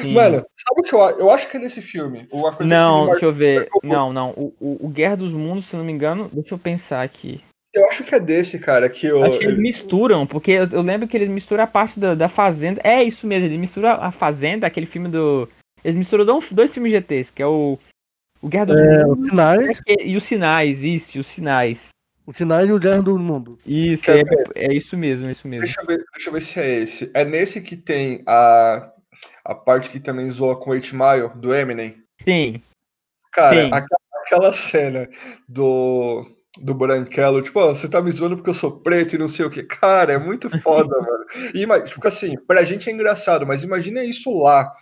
[0.00, 0.14] Sim.
[0.14, 1.18] Mano, sabe o que eu acho?
[1.20, 2.28] Eu acho que é nesse filme.
[2.60, 3.60] Não, deixa eu ver.
[3.60, 4.30] marcou- Não, não.
[4.30, 7.40] O, o, o Guerra dos Mundos, se não me engano, deixa eu pensar aqui.
[7.72, 9.22] Eu acho que é desse, cara, que o.
[9.24, 12.28] Acho que eles misturam, porque eu, eu lembro que eles misturam a parte da, da
[12.28, 12.80] Fazenda.
[12.82, 15.48] É isso mesmo, eles misturam a Fazenda, aquele filme do.
[15.84, 17.78] Eles misturam dois, dois filmes GTs, que é o.
[18.40, 21.88] O Guerra dos É, Mundos os sinais, e, e os Sinais, isso, os Sinais.
[22.24, 23.58] os sinais e o Guerra do Mundo.
[23.66, 24.22] Isso, é,
[24.54, 25.64] é isso mesmo, é isso mesmo.
[25.64, 27.10] Deixa eu, ver, deixa eu ver se é esse.
[27.14, 28.92] É nesse que tem a,
[29.44, 31.96] a parte que também zoa com 8 Mile, do Eminem.
[32.20, 32.62] Sim,
[33.32, 33.70] Cara, Sim.
[33.72, 35.08] aquela, aquela cena
[35.48, 36.26] do,
[36.64, 39.44] do Branquelo, tipo, ó, você tá me zoando porque eu sou preto e não sei
[39.46, 39.62] o que.
[39.62, 41.24] Cara, é muito foda, mano.
[41.54, 44.72] E, ima- tipo assim, pra gente é engraçado, mas imagina isso lá,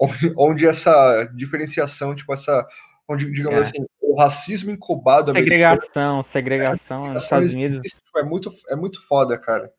[0.00, 2.66] onde, onde essa diferenciação, tipo, essa.
[3.10, 3.62] Onde, digamos É.
[3.62, 7.80] assim, o racismo incubado segregação, segregação nos Estados Unidos.
[8.16, 9.72] é muito, é muito foda, cara.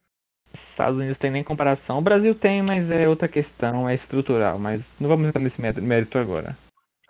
[0.51, 1.99] Estados Unidos tem nem comparação.
[1.99, 4.57] O Brasil tem, mas é outra questão, é estrutural.
[4.57, 6.57] Mas não vamos entrar nesse mérito- agora.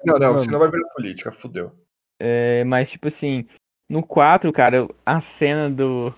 [0.04, 0.42] Não, não, Mano.
[0.42, 1.72] você não vai ver política, fudeu.
[2.20, 3.48] É, mas, tipo assim,
[3.90, 6.14] no 4, cara, a cena do.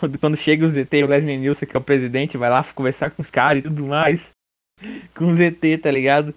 [0.00, 2.62] do- Quando chega o ZT e o Leslie Nielsen, que é o presidente, vai lá
[2.74, 4.30] conversar com os caras e tudo mais.
[5.16, 6.34] Com o ZT, tá ligado?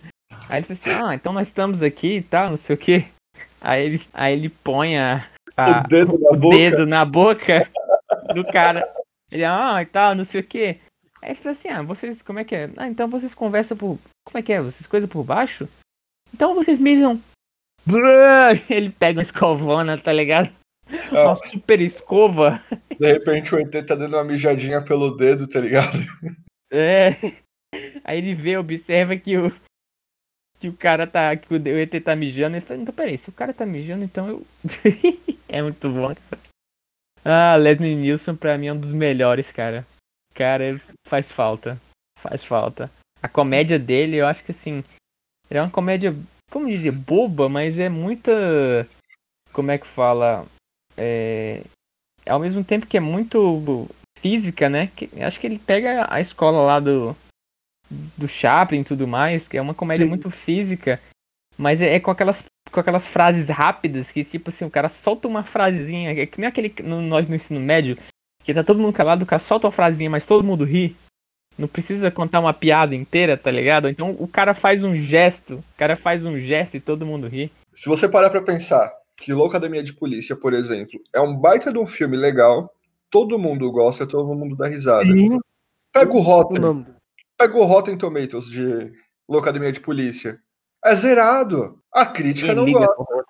[0.48, 3.06] Aí ele fala assim: Ah, então nós estamos aqui e tal, não sei o que.
[3.60, 5.28] Aí ele, aí ele põe a,
[5.58, 6.56] a- o dedo na o boca.
[6.58, 7.70] dedo na boca
[8.34, 8.90] do cara.
[9.30, 10.78] Ele, ah, e tal, não sei o que.
[11.22, 12.70] Aí ele fala assim, ah, vocês, como é que é?
[12.78, 14.00] Ah, então vocês conversam por.
[14.26, 14.62] Como é que é?
[14.62, 15.68] Vocês coisam por baixo?
[16.34, 17.22] Então vocês mijam.
[18.70, 20.52] Ele pega uma escovona, tá ligado?
[21.12, 21.28] Ah.
[21.28, 22.64] Uma super escova.
[23.00, 25.98] De repente o ET tá dando uma mijadinha pelo dedo, tá ligado?
[26.72, 27.16] É.
[28.04, 29.52] Aí ele vê, observa que o.
[30.60, 31.36] Que o cara tá.
[31.36, 32.56] Que o ET tá mijando.
[32.56, 34.48] Ele fala, então peraí, se o cara tá mijando, então eu.
[35.48, 36.42] é muito bom, cara.
[37.24, 39.86] Ah, Leslie Nielsen pra mim é um dos melhores, cara.
[40.34, 41.80] Cara, ele faz falta.
[42.20, 42.90] Faz falta.
[43.22, 44.84] A comédia dele, eu acho que assim.
[45.50, 46.16] Ele é uma comédia,
[46.50, 48.88] como dizer, boba, mas é muita.
[49.52, 50.46] Como é que fala?
[50.98, 51.64] É.
[52.28, 53.88] Ao mesmo tempo que é muito
[54.20, 54.92] física, né?
[54.96, 57.16] Que, acho que ele pega a escola lá do.
[58.18, 60.10] Do Chaplin e tudo mais, que é uma comédia Sim.
[60.10, 61.02] muito física,
[61.58, 65.28] mas é, é com aquelas com aquelas frases rápidas que tipo assim, o cara solta
[65.28, 67.98] uma frasezinha, é que nem aquele no, nós no ensino médio,
[68.44, 70.96] que tá todo mundo calado, o cara solta uma frasezinha, mas todo mundo ri.
[71.60, 73.90] Não precisa contar uma piada inteira, tá ligado?
[73.90, 77.52] Então o cara faz um gesto, o cara faz um gesto e todo mundo ri.
[77.74, 81.78] Se você parar pra pensar que Loucademia de Polícia, por exemplo, é um baita de
[81.78, 82.74] um filme legal,
[83.12, 85.04] todo mundo gosta, todo mundo dá risada.
[85.06, 85.38] Sim,
[85.92, 86.86] Pega o Rotten,
[87.38, 88.94] pega o Rotten Tomatoes de
[89.28, 90.40] Loucademia de Polícia.
[90.86, 91.78] É zerado.
[91.92, 93.24] A crítica Ninguém não liga, gosta.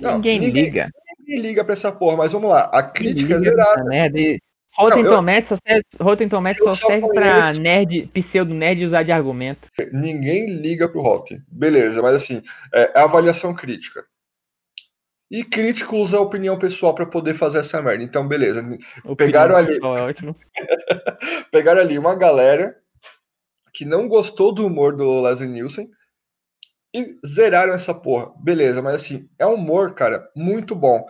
[0.00, 0.88] Não, ninguém, ninguém- liga.
[1.18, 2.70] Ninguém liga pra essa porra, mas vamos lá.
[2.72, 3.84] A crítica é Ninguém liga zerada.
[3.84, 4.18] merda.
[4.18, 4.40] E
[4.76, 9.12] Rotten eu- Tomatoes só serve, Rotten Tomatoes só serve pra nerd, pseudo nerd usar de
[9.12, 9.68] argumento.
[9.92, 11.42] Ninguém liga pro Rotten.
[11.48, 12.42] Beleza, mas assim,
[12.72, 14.04] é, é avaliação crítica.
[15.30, 18.02] E crítico usa a opinião pessoal pra poder fazer essa merda.
[18.02, 18.60] Então, beleza.
[18.60, 19.74] Opinião Pegaram ali.
[19.74, 19.78] É.
[21.52, 22.74] Pegaram ali uma galera
[23.74, 25.90] que não gostou do humor do Leslie Nielsen
[26.94, 28.32] e zeraram essa porra.
[28.38, 31.06] Beleza, mas assim, é um humor, cara, muito bom.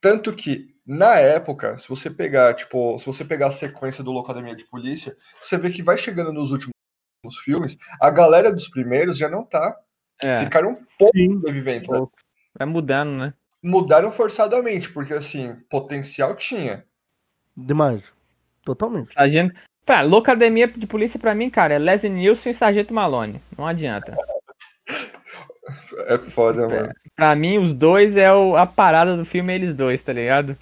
[0.00, 4.56] Tanto que, na época, se você pegar, tipo, se você pegar a sequência do Locademia
[4.56, 6.72] de Polícia, você vê que vai chegando nos últimos
[7.44, 9.78] filmes, a galera dos primeiros já não tá.
[10.22, 11.34] É, Ficaram um pouco Sim.
[11.34, 11.90] sobreviventes.
[11.90, 12.06] né?
[12.58, 13.34] vai mudando, né?
[13.62, 16.86] Mudaram forçadamente, porque assim, potencial tinha.
[17.54, 18.02] Demais.
[18.64, 19.12] Totalmente.
[19.12, 19.54] Sargento.
[19.84, 23.42] Pra, Locademia de Polícia pra mim, cara, é Leslie Nielsen e Sargento Malone.
[23.58, 24.16] Não adianta.
[26.06, 26.94] É foda, mano.
[27.14, 30.56] Pra mim, os dois é o, a parada do filme, eles dois, tá ligado?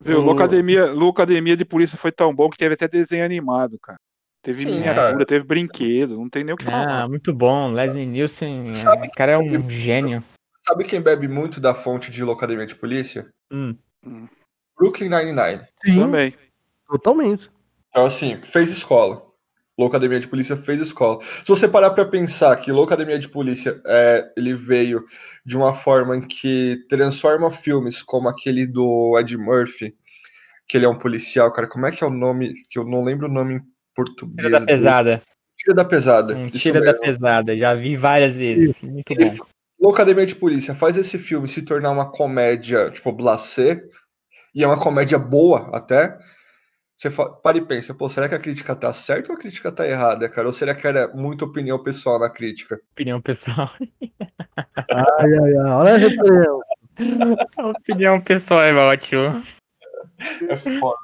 [0.00, 3.98] Viu, O- Locademia, Locademia de Polícia foi tão bom que teve até desenho animado, cara.
[4.42, 5.26] Teve Sim, miniatura, cara.
[5.26, 7.02] teve brinquedo, não tem nem o que falar.
[7.02, 7.72] Ah, muito bom.
[7.72, 10.22] Leslie Nielsen, é, o cara é um gênio.
[10.64, 13.28] Sabe quem bebe muito da fonte de Locademia de Polícia?
[13.50, 13.76] Hum.
[14.78, 15.66] Brooklyn Nine-Nine.
[15.84, 16.34] Sim, Também.
[16.86, 17.50] totalmente.
[17.88, 19.25] Então, assim, fez escola.
[19.78, 21.22] Loucademia de Polícia fez escola.
[21.22, 25.04] Se você parar pra pensar que Loucademia de Polícia é, ele veio
[25.44, 29.94] de uma forma em que transforma filmes como aquele do Ed Murphy,
[30.66, 32.54] que ele é um policial, cara, como é que é o nome?
[32.70, 33.60] Que eu não lembro o nome em
[33.94, 34.46] português.
[34.46, 35.22] Tira da pesada.
[35.56, 36.34] Tira da pesada.
[36.34, 37.56] Um isso tira da pesada.
[37.56, 38.80] Já vi várias vezes.
[38.80, 39.36] Muito bom.
[39.78, 43.82] Loucademia de Polícia faz esse filme se tornar uma comédia, tipo, blasé,
[44.54, 46.16] e é uma comédia boa até.
[46.96, 49.86] Você para e pensa, pô, será que a crítica tá certa ou a crítica tá
[49.86, 50.46] errada, cara?
[50.46, 52.80] Ou será que era muita opinião pessoal na crítica?
[52.92, 53.70] Opinião pessoal.
[54.88, 55.70] Ai, ai, ai.
[55.70, 55.96] Olha
[57.58, 59.42] a opinião pessoal é ótimo.
[60.48, 60.96] É foda.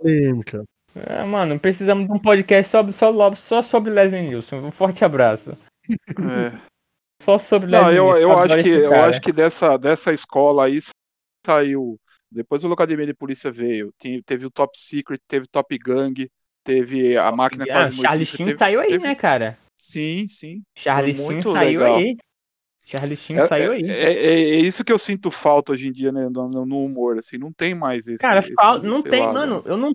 [0.00, 0.64] polêmica.
[0.94, 4.60] É, mano, precisamos de um podcast sobre, só, só sobre Leslie Nielsen.
[4.60, 5.56] Um forte abraço.
[5.90, 6.58] É.
[7.22, 10.80] Só sobre Não, Leslie eu, eu acho que eu acho que dessa, dessa escola aí
[11.46, 11.98] saiu.
[12.32, 13.92] Depois o Locademia de Polícia veio.
[13.98, 16.28] Tem- teve o Top Secret, teve Top Gang,
[16.64, 19.58] teve a máquina Ah, quase Charlie Sheen teve- saiu aí, teve- né, cara?
[19.78, 20.62] Sim, sim.
[20.76, 21.96] Charlie Sheen saiu legal.
[21.98, 22.16] aí.
[22.84, 23.84] Charlie Sheen É, saiu é- aí.
[23.90, 27.18] é- é- é isso que eu sinto falta hoje em dia, né, no, no humor,
[27.18, 28.18] assim, não tem mais esse.
[28.18, 29.62] Cara, esse, fal- não tem, lá, mano, né?
[29.66, 29.92] eu não.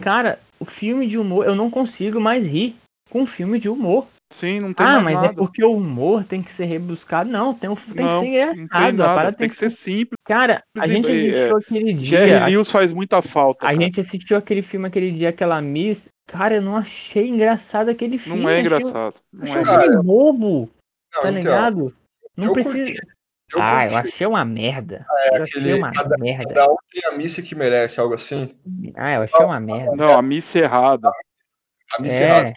[0.00, 2.74] Cara, o filme de humor, eu não consigo mais rir
[3.10, 4.06] com filme de humor.
[4.30, 5.26] Sim, não tem Ah, mais mas nada.
[5.28, 7.30] é porque o humor tem que ser rebuscado.
[7.30, 8.70] Não, tem, um- tem não, que ser não tem engraçado.
[8.72, 10.18] A nada, parada tem que ser simples.
[10.24, 12.08] Cara, a gente e- assistiu aquele dia.
[12.26, 13.66] Jerry a- Lewis faz muita falta.
[13.66, 13.80] A cara.
[13.82, 16.08] gente assistiu aquele filme aquele dia, aquela Miss.
[16.26, 18.42] Cara, eu não achei engraçado aquele filme.
[18.42, 19.14] Não é achei- engraçado.
[19.32, 20.58] Não Achei é um Cara, bobo,
[21.14, 21.96] Não, tá então, ligado?
[22.36, 22.76] Não eu precisa.
[22.84, 23.00] curti.
[23.54, 24.08] Eu ah, eu curti.
[24.08, 25.06] achei uma merda.
[25.34, 26.52] eu achei aquele- uma cada- merda.
[26.52, 28.52] Cada um tem a missa que merece, algo assim.
[28.96, 29.94] Ah, eu achei uma merda.
[29.94, 31.12] Não, a missa errada.
[31.96, 32.54] A missa errada.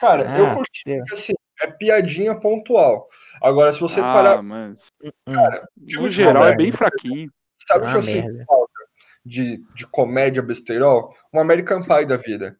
[0.00, 0.98] É, Cara, eu Ah, curti, Deus.
[1.00, 1.32] porque assim,
[1.62, 3.06] é piadinha pontual.
[3.42, 5.10] Agora, se você ah, parar, mas hum,
[5.88, 7.30] filme no de geral é bem fraquinho.
[7.66, 8.44] sabe o Ah, que eu sinto merda.
[8.46, 8.72] falta
[9.24, 11.14] de, de comédia besterol?
[11.32, 12.56] Um American Pie da vida.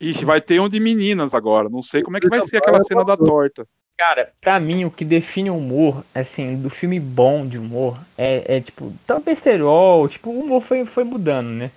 [0.00, 1.68] Ixi, vai ter um de meninas agora.
[1.68, 3.66] Não sei como é que vai ser aquela cena da torta.
[3.96, 8.56] Cara, pra mim, o que define o humor, assim, do filme bom de humor, é,
[8.56, 11.70] é tipo, tá besterol, tipo, o humor foi, foi mudando, né?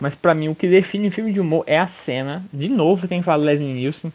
[0.00, 3.08] Mas pra mim, o que define o filme de humor é a cena, de novo,
[3.08, 4.12] quem fala Leslie Nielsen,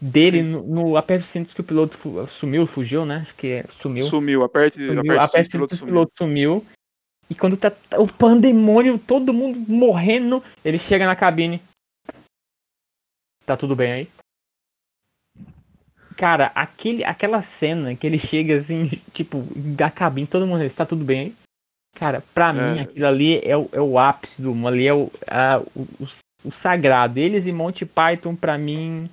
[0.00, 3.18] dele no, no Aperto os cintos que o piloto fu- sumiu, fugiu, né?
[3.22, 4.06] Acho que é, sumiu.
[4.06, 6.66] Sumiu, aperte, sumiu aperte aperta o os cinto, piloto cintos que o piloto sumiu.
[7.28, 11.62] E quando tá o pandemônio, todo mundo morrendo, ele chega na cabine.
[13.46, 14.08] Tá tudo bem aí?
[16.16, 20.84] Cara, aquele, aquela cena que ele chega assim, tipo, da cabine, todo mundo diz, tá
[20.84, 21.34] tudo bem aí?
[21.94, 22.82] Cara, pra mim, É.
[22.82, 25.86] aquilo ali é o, é o ápice do humor, ali é o, a- o,
[26.44, 27.18] o, sagrado.
[27.18, 29.08] Eles e Monty Python, pra mim,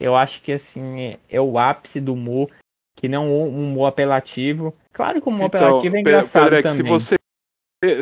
[0.00, 2.50] eu acho que assim, é, é o ápice do humor,
[2.96, 4.74] que não um humor apelativo.
[4.92, 6.92] Claro que o humor Então, apelativo é engraçado se também.
[6.92, 7.16] você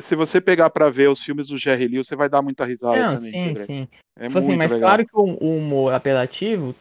[0.00, 2.96] se você pegar pra ver os filmes do Jerry Lewis, você vai dar muita risada
[2.96, 3.30] Não, também.
[3.30, 3.88] sim, sim.
[4.16, 4.88] É Tipo assim, muito mas legal.
[4.88, 6.74] claro que o, humor apelativo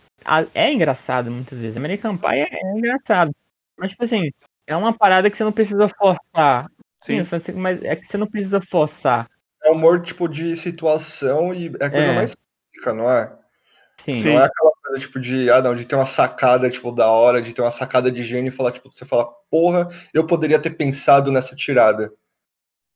[0.53, 1.75] é engraçado muitas vezes.
[1.75, 3.31] American Pie é, é engraçado.
[3.77, 4.31] Mas, tipo assim,
[4.67, 6.69] é uma parada que você não precisa forçar.
[7.05, 7.21] Sim.
[7.23, 9.29] você- mas é que você não precisa forçar.
[9.63, 12.13] É humor tipo de situação e é a coisa É.
[12.13, 12.35] mais
[12.71, 13.33] física, não é?
[14.03, 14.11] Sim.
[14.13, 14.33] Sim.
[14.33, 17.41] Não é aquela coisa, tipo, de, ah, não, de ter uma sacada, tipo, da hora,
[17.41, 20.71] de ter uma sacada de gênio e falar, tipo, você fala, porra, eu poderia ter
[20.71, 22.11] pensado nessa tirada.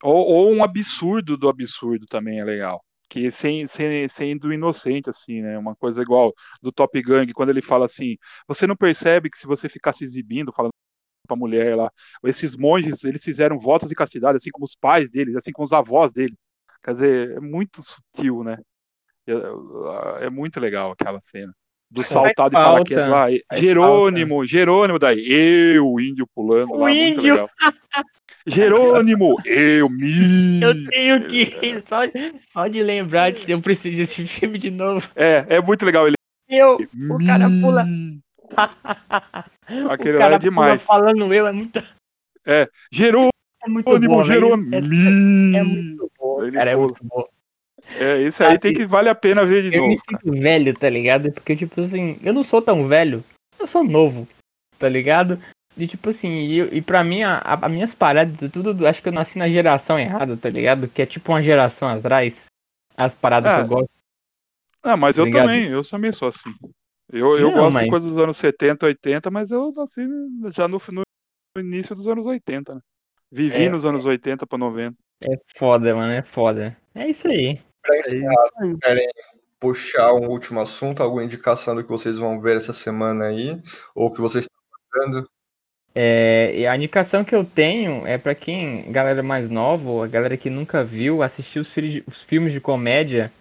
[0.03, 2.83] Ou, ou um absurdo do absurdo também é legal.
[3.09, 5.57] Que sem, sem, sendo inocente, assim, né?
[5.57, 9.47] Uma coisa igual do Top Gang, quando ele fala assim: você não percebe que se
[9.47, 10.73] você ficar se exibindo, falando
[11.27, 11.91] pra mulher lá,
[12.23, 15.73] esses monges, eles fizeram votos de castidade, assim como os pais deles, assim como os
[15.73, 16.33] avós dele.
[16.83, 18.57] Quer dizer, é muito sutil, né?
[19.27, 21.53] É, é muito legal aquela cena.
[21.89, 23.27] Do saltar de paraquedas lá.
[23.53, 25.25] Jerônimo, Jerônimo daí.
[25.25, 27.33] Eu, índio pulando O lá, muito índio.
[27.33, 27.49] legal.
[28.45, 30.61] Jerônimo, eu, me.
[30.61, 31.99] Eu tenho que só,
[32.39, 33.51] só de lembrar disso.
[33.51, 35.09] Eu preciso desse filme de novo.
[35.15, 36.15] É, é muito legal ele.
[36.49, 36.77] Eu,
[37.09, 37.85] o cara pula.
[38.55, 38.69] Me.
[39.91, 40.81] Aquele cara lá é demais.
[40.81, 41.81] falando eu, é muito,
[42.91, 43.29] Jerônimo,
[43.63, 44.23] é muito bom.
[44.23, 44.75] Jerônimo.
[44.75, 45.55] É, me.
[45.55, 46.51] é muito bom.
[46.51, 47.25] Cara, é muito bom.
[47.99, 50.01] É, esse aí tem que vale a pena ver de Eu me novo.
[50.05, 50.21] cara.
[50.23, 51.31] sinto velho, tá ligado?
[51.31, 53.23] Porque, tipo assim, eu não sou tão velho.
[53.59, 54.27] Eu sou novo,
[54.77, 55.39] tá ligado?
[55.77, 59.07] E, tipo assim, e, e pra mim, a, a- as minhas paradas, tudo, acho que
[59.09, 60.87] eu nasci na geração errada, tá ligado?
[60.87, 62.45] Que é tipo uma geração atrás.
[62.95, 63.55] As paradas É.
[63.57, 63.89] que eu gosto.
[64.83, 65.47] Ah, mas eu Obrigado.
[65.47, 66.53] também, eu também sou assim.
[67.11, 70.01] Eu, eu Não, gosto mas- de coisas dos anos 70, 80, mas eu nasci
[70.53, 72.81] já no, no início dos anos 80, né?
[73.31, 73.69] Vivi É.
[73.69, 74.95] nos anos 80 pra 90.
[75.23, 76.77] É foda, mano, é foda.
[76.93, 77.59] É isso aí.
[77.81, 78.77] Pra É encerrar, isso aí.
[78.81, 79.07] querem
[79.59, 83.59] puxar um último assunto, alguma indicação do que vocês vão ver essa semana aí,
[83.95, 85.29] ou que vocês estão vendo?
[85.95, 90.37] É, e a indicação que eu tenho é pra quem, galera mais nova, a galera
[90.37, 91.73] que nunca viu, assistir os,
[92.05, 93.31] os filmes de comédia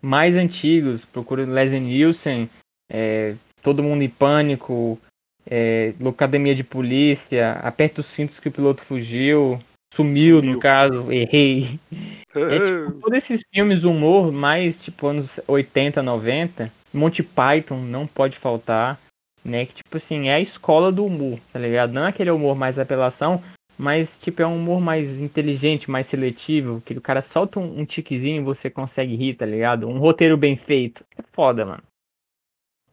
[0.00, 1.04] mais antigos.
[1.04, 2.48] Procura Leslie Nielsen,
[2.90, 4.98] é, Todo Mundo em Pânico,
[5.46, 9.58] é, Locademia de Polícia, Aperta os Cintos que o Piloto Fugiu,
[9.94, 10.54] Sumiu, Sumiu.
[10.54, 11.78] no caso, errei.
[12.36, 18.36] É tipo, todos esses filmes humor mais tipo anos 80, 90, Monty Python não pode
[18.36, 18.98] faltar,
[19.44, 19.66] né?
[19.66, 21.92] Que tipo assim, é a escola do humor, tá ligado?
[21.92, 23.40] Não é aquele humor mais apelação,
[23.78, 27.84] mas tipo é um humor mais inteligente, mais seletivo, que o cara solta um, um
[27.84, 29.88] tiquezinho e você consegue rir, tá ligado?
[29.88, 31.04] Um roteiro bem feito.
[31.16, 31.82] É foda, mano.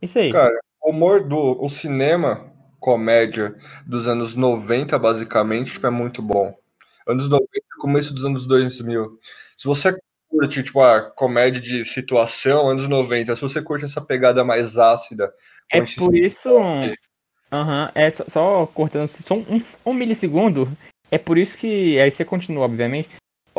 [0.02, 0.32] Isso aí.
[0.32, 6.54] Cara, o humor do o cinema, comédia dos anos 90, basicamente, tipo, é muito bom.
[7.08, 7.48] Anos 90,
[7.80, 9.20] começo dos anos 2000.
[9.56, 9.96] Se você
[10.28, 15.34] curte, tipo, a comédia de situação, anos 90, se você curte essa pegada mais ácida,
[15.72, 16.50] É por isso.
[17.52, 20.70] Aham, é só, só cortando só um, um milissegundo.
[21.10, 22.00] É por isso que.
[22.00, 23.10] Aí você continua, obviamente.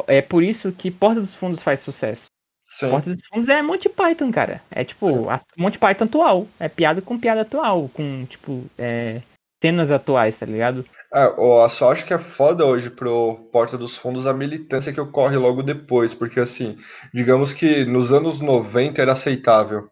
[0.07, 2.32] É por isso que Porta dos Fundos faz sucesso.
[2.79, 2.91] Sim.
[2.91, 4.63] Porta dos Fundos é Monty Python, cara.
[4.71, 6.49] É tipo, a Monty Python atual.
[6.59, 7.91] É piada com piada atual.
[7.93, 9.21] Com, tipo, é,
[9.61, 10.85] cenas atuais, tá ligado?
[11.15, 15.01] É, ó, só acho que é foda hoje pro Porta dos Fundos a militância que
[15.01, 16.79] ocorre logo depois, porque assim,
[17.13, 19.89] digamos que nos anos 90 era aceitável.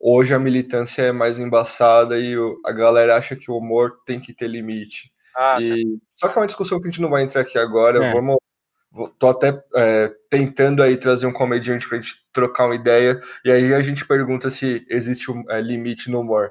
[0.00, 4.32] Hoje a militância é mais embaçada e a galera acha que o humor tem que
[4.32, 5.10] ter limite.
[5.60, 8.02] E só que é uma discussão que a gente não vai entrar aqui agora.
[8.02, 8.12] É.
[8.12, 8.36] Vamos,
[9.18, 13.74] tô até é, tentando aí trazer um comediante pra gente trocar uma ideia e aí
[13.74, 16.50] a gente pergunta se existe um é, limite no humor.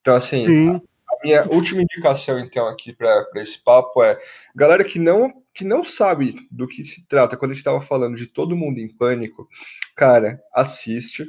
[0.00, 0.82] Então assim, Sim.
[1.08, 4.18] a minha última indicação, então, aqui para esse papo é:
[4.54, 8.16] galera que não, que não sabe do que se trata, quando a gente estava falando
[8.16, 9.48] de todo mundo em pânico,
[9.94, 11.26] cara, assiste.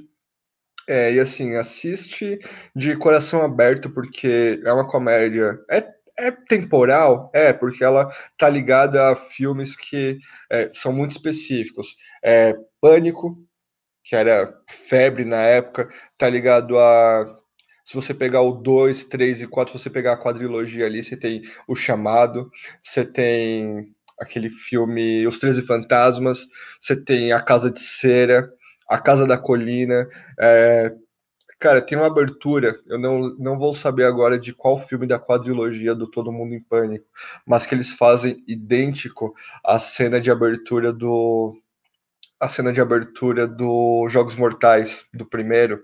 [0.90, 2.40] É, e assim, assiste
[2.74, 5.60] de coração aberto, porque é uma comédia.
[5.70, 7.30] É, é temporal?
[7.34, 11.96] É, porque ela tá ligada a filmes que é, são muito específicos.
[12.24, 13.38] É, Pânico,
[14.04, 14.54] que era
[14.90, 17.38] febre na época, tá ligado a
[17.88, 21.16] se você pegar o 2, 3 e 4, se você pegar a quadrilogia ali, você
[21.16, 22.52] tem O Chamado,
[22.84, 26.40] você tem aquele filme Os Treze Fantasmas,
[26.82, 28.52] você tem A Casa de Cera,
[28.90, 30.06] A Casa da Colina.
[30.38, 30.94] é,
[31.60, 35.96] Cara, tem uma abertura, eu não, não vou saber agora de qual filme da quadrilogia
[35.96, 37.06] do Todo Mundo em Pânico,
[37.46, 41.60] mas que eles fazem idêntico à cena de abertura do.
[42.40, 45.84] A cena de abertura do Jogos Mortais, do primeiro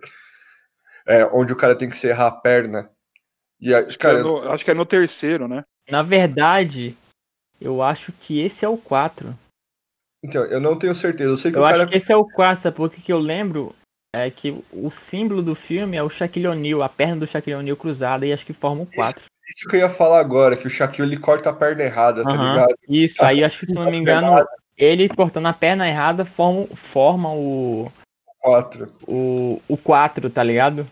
[1.05, 2.89] é, onde o cara tem que serrar a perna.
[3.59, 5.63] E aí, Acho que, é cara, no, acho que é no terceiro, né?
[5.89, 6.95] Na verdade,
[7.59, 9.33] eu acho que esse é o 4.
[10.23, 11.31] então, eu não tenho certeza.
[11.31, 11.89] Eu sei que Eu o acho cara.
[11.89, 13.75] que esse é o 4, sabe por que que eu lembro?
[14.15, 17.75] É que o símbolo do filme é o Shaquille O'Neal, a perna do Shaquille O'Neal
[17.75, 19.23] cruzada, e acho que forma o 4.
[19.49, 22.29] Isso que eu ia falar agora, que o Shaquille ele corta a perna errada, tá
[22.29, 22.53] Aham.
[22.53, 22.75] ligado?
[22.87, 24.45] Isso, aí acho que se não me engano,
[24.77, 27.91] ele cortando a perna errada forma, forma o,
[28.39, 28.93] Quatro.
[29.07, 30.87] o, o 4, tá ligado?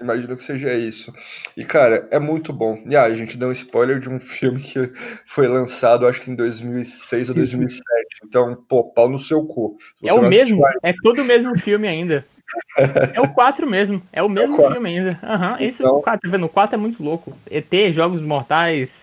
[0.00, 1.12] Imagino que seja isso.
[1.56, 2.82] E, cara, é muito bom.
[2.86, 4.92] E ah, a gente deu um spoiler de um filme que
[5.26, 7.82] foi lançado, acho que em 2006 ou 2007.
[8.24, 9.76] Então, pô, pau no seu cu.
[10.02, 12.24] É você o não mesmo, assistiu é todo o mesmo filme ainda.
[13.14, 14.02] É o 4 mesmo.
[14.12, 14.72] É o mesmo quatro.
[14.74, 15.18] filme ainda.
[15.22, 16.46] Aham, esse é Então- o 4, tá vendo?
[16.46, 17.36] O 4 é muito louco.
[17.50, 19.00] ET, Jogos Mortais,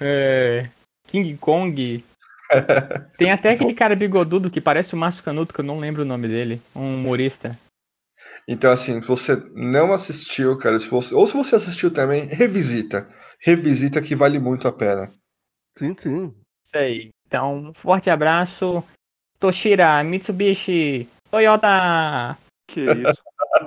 [0.00, 0.68] é,
[1.06, 2.04] King Kong.
[3.18, 6.06] Tem até aquele cara bigodudo que parece o Márcio Canuto, que eu não lembro o
[6.06, 6.60] nome dele.
[6.74, 7.58] Um humorista.
[8.48, 13.08] Então, assim, se você não assistiu, cara, se você, ou se você assistiu também, revisita.
[13.40, 15.10] Revisita que vale muito a pena.
[15.78, 16.34] Sim, sim.
[16.64, 17.10] Isso aí.
[17.26, 18.82] Então, um forte abraço.
[19.38, 22.36] Toshira, Mitsubishi, Toyota.
[22.72, 23.22] Que isso.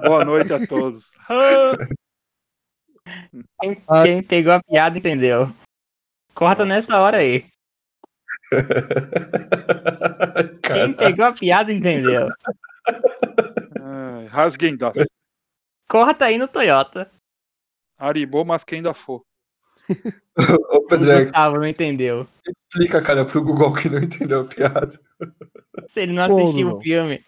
[0.06, 1.12] Boa noite a todos.
[3.60, 5.54] Quem, quem pegou a piada entendeu.
[6.34, 6.76] Corta Nossa.
[6.76, 7.46] nessa hora aí.
[10.64, 12.30] Quem pegou a piada entendeu.
[14.30, 14.94] rasguem das.
[15.90, 17.12] Corta aí no Toyota.
[17.98, 19.22] Aribô, mas quem ainda for.
[20.72, 22.26] Ô, O Pedro, Gustavo não entendeu.
[22.48, 24.98] explica, cara, pro Google que não entendeu a piada.
[25.90, 26.78] Se ele não assistiu não.
[26.78, 27.24] o filme.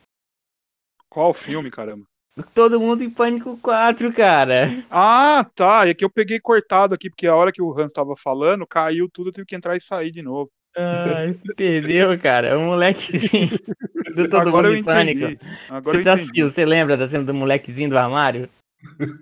[1.10, 2.06] Qual filme, caramba?
[2.54, 4.84] Todo mundo em Pânico 4, cara.
[4.92, 5.88] Ah, tá.
[5.88, 9.10] É que eu peguei cortado aqui, porque a hora que o Hans tava falando, caiu
[9.10, 10.50] tudo, eu tive que entrar e sair de novo.
[10.78, 12.58] Ah, se perdeu, cara.
[12.58, 13.50] O molequezinho
[14.14, 15.46] do Todo Agora eu Mundo em Pânico.
[15.70, 18.50] Agora Você eu tá assistiu, você lembra da cena do molequezinho do armário?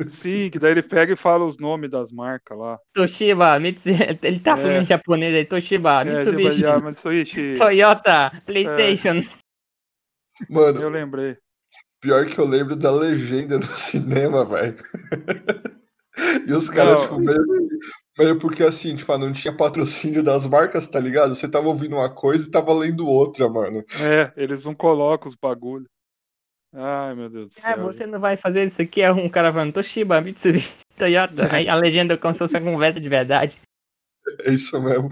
[0.07, 2.79] Sim, que daí ele pega e fala os nomes das marcas lá.
[2.93, 3.89] Toshiba, Mitsu...
[4.23, 4.57] ele tá É.
[4.57, 9.23] falando em japonês aí, Toshiba, É, Mitsubishi, isso aí, Toyota, Playstation.
[10.49, 11.37] Mano, eu lembrei.
[12.03, 14.75] Pior que eu lembro da legenda do cinema, velho.
[16.47, 17.01] E os caras, Não.
[17.07, 17.69] tipo, meio,
[18.19, 21.33] meio porque assim, tipo, não tinha patrocínio das marcas, tá ligado?
[21.35, 23.83] Você tava ouvindo uma coisa e tava lendo outra, mano.
[23.99, 25.87] É, eles não colocam os bagulho.
[26.71, 27.83] Ai, meu Deus do Ah, céu.
[27.83, 29.01] você não vai fazer isso aqui?
[29.01, 31.51] É um cara falando Toshiba, Mitsubishi, Toyota.
[31.51, 33.57] Aí a legenda é como se fosse uma conversa de verdade.
[34.41, 35.09] É isso mesmo.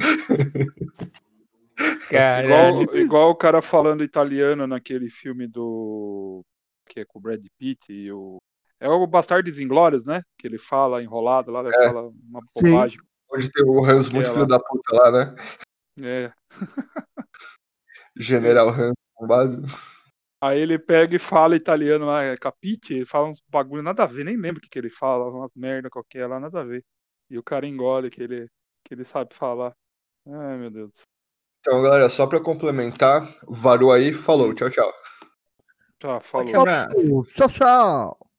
[2.12, 6.44] Cara, Igual, igual o cara falando italiano naquele filme do.
[6.92, 8.38] Que é com o Brad Pitt e o.
[8.80, 10.24] É o Bastardos Inglórios, né?
[10.38, 11.88] Que ele fala enrolado lá, ele É.
[11.88, 13.00] fala uma bobagem.
[13.30, 15.36] Hoje tem o Hans muito É, filho da puta lá, né?
[16.04, 16.34] É.
[18.18, 19.58] General Hans com base.
[20.44, 24.08] Aí ele pega e fala italiano lá, é capite, ele fala uns bagulho nada a
[24.08, 26.84] ver, nem lembro o que, que ele fala, umas merda qualquer lá, nada a ver.
[27.30, 28.48] E o cara engole que ele,
[28.84, 29.74] que ele sabe falar.
[30.28, 31.04] Ai, meu Deus.
[31.60, 34.92] Então, galera, só pra complementar, varou aí, falou, tchau, tchau.
[36.02, 36.62] Tá, falou.
[36.62, 37.24] Abraço.
[37.36, 38.31] Tchau, tchau.